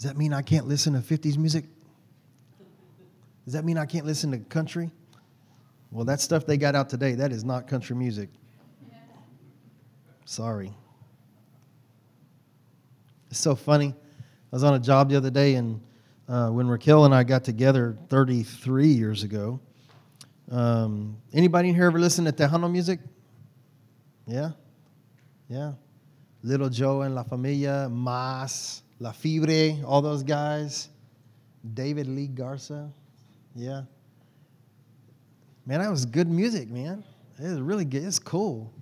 [0.00, 1.66] Does that mean I can't listen to 50s music?
[3.44, 4.90] Does that mean I can't listen to country?
[5.90, 8.30] Well, that stuff they got out today, that is not country music.
[10.24, 10.72] Sorry.
[13.30, 13.94] It's so funny.
[14.50, 15.82] I was on a job the other day, and
[16.30, 19.60] uh, when Raquel and I got together 33 years ago,
[20.50, 23.00] um, anybody in here ever listen to Tejano music?
[24.26, 24.52] Yeah?
[25.50, 25.72] Yeah.
[26.42, 30.90] Little Joe and La Familia, Mazz, La Fiebre, all those guys.
[31.74, 32.90] David Lee Garza.
[33.56, 33.82] Yeah.
[35.64, 37.02] Man, that was good music, man.
[37.38, 38.04] It was really good.
[38.04, 38.72] It's cool.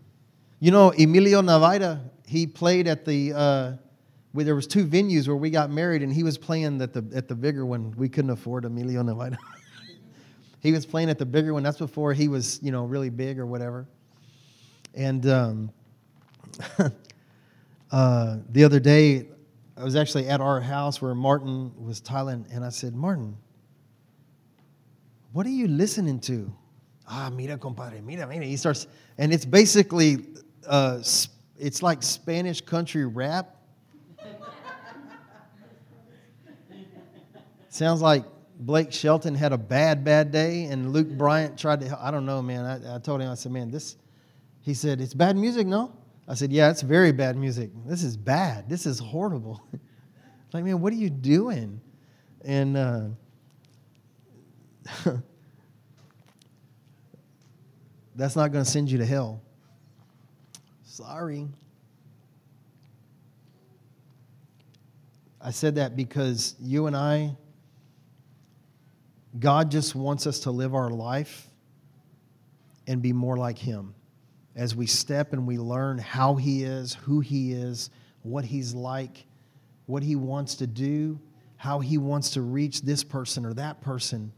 [0.58, 3.72] You know, Emilio Navaira, he played at the, uh,
[4.34, 7.28] there was two venues where we got married, and he was playing at the, at
[7.28, 7.94] the bigger one.
[7.96, 9.38] We couldn't afford Emilio Navaira.
[10.60, 11.62] he was playing at the bigger one.
[11.62, 13.86] That's before he was, you know, really big or whatever.
[14.94, 15.72] And um,
[17.92, 19.28] uh, the other day,
[19.78, 23.36] I was actually at our house where Martin was tiling, and I said, Martin,
[25.32, 26.52] what are you listening to?
[27.08, 28.44] ah, mira, compadre, mira, mira.
[28.44, 30.26] He starts, and it's basically,
[30.66, 31.02] uh,
[31.58, 33.54] it's like Spanish country rap.
[37.70, 38.24] Sounds like
[38.58, 41.98] Blake Shelton had a bad, bad day, and Luke Bryant tried to.
[42.00, 42.64] I don't know, man.
[42.64, 43.96] I, I told him, I said, man, this.
[44.62, 45.92] He said, it's bad music, no?
[46.28, 47.70] I said, yeah, it's very bad music.
[47.86, 48.68] This is bad.
[48.68, 49.62] This is horrible.
[50.52, 51.80] like, man, what are you doing?
[52.44, 53.04] And uh,
[58.16, 59.40] That's not going to send you to hell.
[60.84, 61.46] Sorry.
[65.40, 67.36] I said that because you and I,
[69.38, 71.46] God just wants us to live our life
[72.88, 73.94] and be more like Him.
[74.58, 77.88] As we step and we learn how He is, who He is,
[78.20, 79.26] what He's like,
[79.86, 81.18] what He wants to do,
[81.56, 84.32] how He wants to reach this person or that person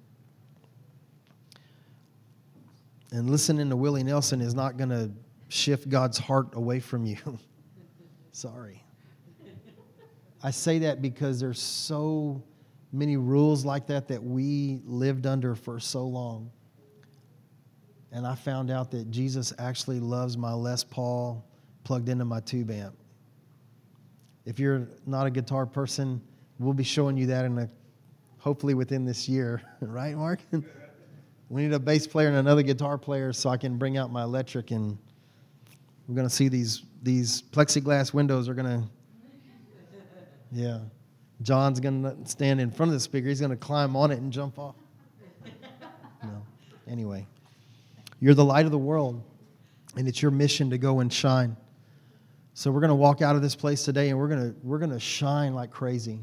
[3.12, 5.10] And listening to Willie Nelson is not going to
[5.48, 7.16] shift God's heart away from you.
[8.32, 8.84] Sorry.
[10.42, 12.42] I say that because there's so
[12.92, 16.50] many rules like that that we lived under for so long.
[18.12, 21.44] And I found out that Jesus actually loves my Les Paul
[21.84, 22.96] plugged into my tube amp.
[24.44, 26.20] If you're not a guitar person,
[26.58, 27.68] we'll be showing you that in a
[28.38, 30.40] hopefully within this year, right, Mark?
[31.48, 34.22] We need a bass player and another guitar player so I can bring out my
[34.22, 34.96] electric and
[36.08, 38.88] we're going to see these these plexiglass windows are going to
[40.52, 40.80] Yeah.
[41.42, 43.28] John's going to stand in front of the speaker.
[43.28, 44.74] He's going to climb on it and jump off.
[46.22, 46.42] No.
[46.86, 47.26] Anyway,
[48.20, 49.22] you're the light of the world
[49.96, 51.56] and it's your mission to go and shine.
[52.54, 54.78] So we're going to walk out of this place today and we're going to we're
[54.78, 56.20] going to shine like crazy.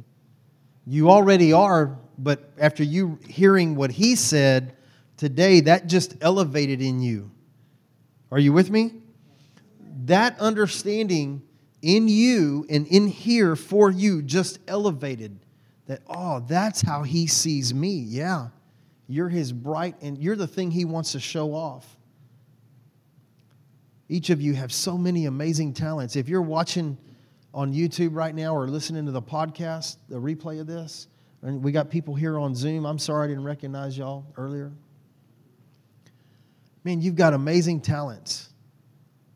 [0.85, 4.75] You already are, but after you hearing what he said
[5.17, 7.31] today, that just elevated in you.
[8.31, 8.93] Are you with me?
[10.05, 11.41] That understanding
[11.81, 15.37] in you and in here for you just elevated
[15.87, 17.91] that, oh, that's how he sees me.
[17.91, 18.49] Yeah.
[19.07, 21.97] You're his bright, and you're the thing he wants to show off.
[24.09, 26.15] Each of you have so many amazing talents.
[26.15, 26.97] If you're watching
[27.53, 31.07] on YouTube right now or listening to the podcast, the replay of this,
[31.41, 32.85] and we got people here on Zoom.
[32.85, 34.71] I'm sorry I didn't recognize y'all earlier.
[36.83, 38.49] Man, you've got amazing talents.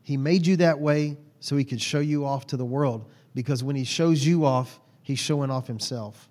[0.02, 3.62] He made you that way so he could show you off to the world because
[3.62, 6.28] when he shows you off, he's showing off himself.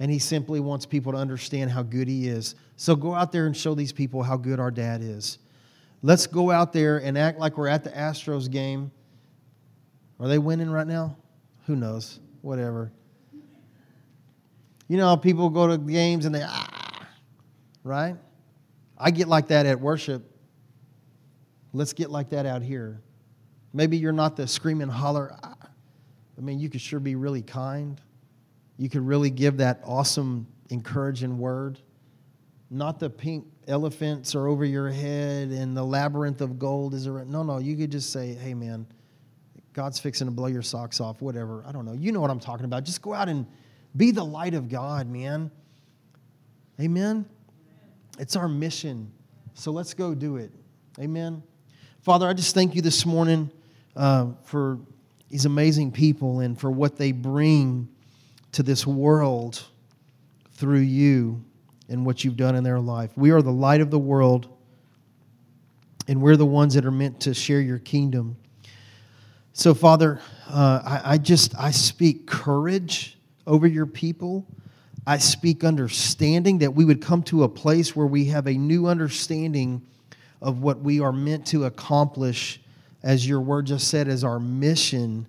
[0.00, 2.56] And he simply wants people to understand how good he is.
[2.76, 5.38] So go out there and show these people how good our dad is.
[6.02, 8.90] Let's go out there and act like we're at the Astros game.
[10.18, 11.16] Are they winning right now?
[11.66, 12.20] Who knows?
[12.42, 12.92] Whatever.
[14.88, 17.06] You know how people go to games and they, ah,
[17.84, 18.16] right?
[18.98, 20.30] I get like that at worship.
[21.72, 23.00] Let's get like that out here.
[23.72, 25.34] Maybe you're not the screaming holler.
[25.42, 25.54] Ah.
[26.36, 28.00] I mean, you could sure be really kind.
[28.76, 31.78] You could really give that awesome, encouraging word.
[32.70, 37.30] Not the pink elephants are over your head and the labyrinth of gold is around.
[37.30, 38.86] No, no, you could just say, hey, man,
[39.72, 41.64] God's fixing to blow your socks off, whatever.
[41.66, 41.92] I don't know.
[41.92, 42.84] You know what I'm talking about.
[42.84, 43.46] Just go out and
[43.96, 45.50] be the light of God, man.
[46.80, 47.26] Amen?
[48.18, 49.12] It's our mission.
[49.54, 50.50] So let's go do it.
[50.98, 51.42] Amen.
[52.02, 53.50] Father, I just thank you this morning
[53.96, 54.78] uh, for
[55.28, 57.88] these amazing people and for what they bring
[58.54, 59.64] to this world
[60.52, 61.44] through you
[61.88, 63.10] and what you've done in their life.
[63.16, 64.48] We are the light of the world,
[66.08, 68.36] and we're the ones that are meant to share your kingdom.
[69.52, 74.46] So, Father, uh, I, I just I speak courage over your people.
[75.06, 78.86] I speak understanding that we would come to a place where we have a new
[78.86, 79.86] understanding
[80.40, 82.60] of what we are meant to accomplish,
[83.02, 85.26] as your word just said, as our mission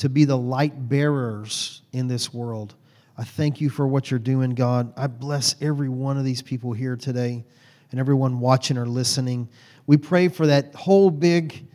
[0.00, 2.74] to be the light bearers in this world.
[3.18, 4.94] I thank you for what you're doing, God.
[4.96, 7.44] I bless every one of these people here today
[7.90, 9.46] and everyone watching or listening.
[9.86, 11.66] We pray for that whole big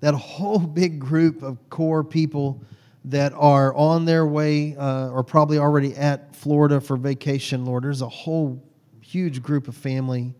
[0.00, 2.62] that whole big group of core people
[3.06, 7.84] that are on their way uh, or probably already at Florida for vacation, Lord.
[7.84, 8.62] There's a whole
[9.00, 10.34] huge group of family.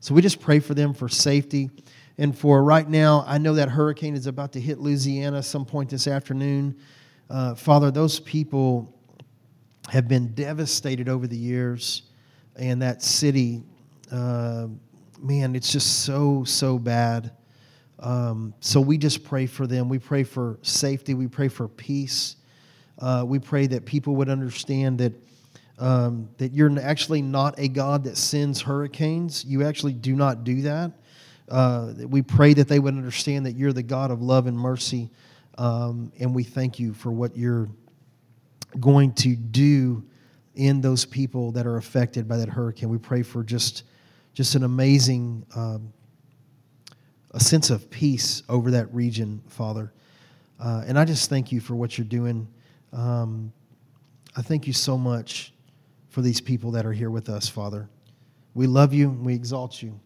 [0.00, 1.70] So we just pray for them for safety.
[2.18, 5.88] And for right now, I know that hurricane is about to hit Louisiana some point
[5.88, 6.76] this afternoon.
[7.30, 8.92] Uh, Father, those people
[9.88, 12.02] have been devastated over the years,
[12.56, 13.62] and that city,
[14.10, 14.66] uh,
[15.20, 17.30] man, it's just so, so bad.
[18.00, 19.88] Um, so we just pray for them.
[19.88, 21.14] We pray for safety.
[21.14, 22.34] We pray for peace.
[22.98, 25.12] Uh, we pray that people would understand that
[25.78, 29.44] um, that you're actually not a God that sends hurricanes.
[29.44, 30.90] You actually do not do that.
[31.50, 35.10] Uh, we pray that they would understand that you're the God of love and mercy,
[35.56, 37.68] um, and we thank you for what you're
[38.80, 40.04] going to do
[40.54, 42.88] in those people that are affected by that hurricane.
[42.88, 43.84] We pray for just
[44.34, 45.92] just an amazing um,
[47.32, 49.92] a sense of peace over that region, Father.
[50.60, 52.48] Uh, and I just thank you for what you're doing.
[52.92, 53.52] Um,
[54.36, 55.52] I thank you so much
[56.08, 57.88] for these people that are here with us, Father.
[58.54, 59.98] We love you and we exalt you.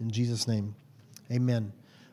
[0.00, 0.74] In Jesus' name,
[1.30, 1.72] amen.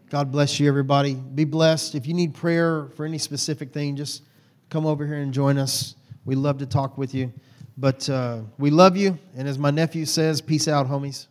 [0.10, 1.14] God bless you, everybody.
[1.14, 1.96] Be blessed.
[1.96, 4.24] If you need prayer for any specific thing, just
[4.70, 5.96] come over here and join us.
[6.26, 7.32] We love to talk with you.
[7.78, 9.18] But uh, we love you.
[9.36, 11.28] And as my nephew says, peace out, homies.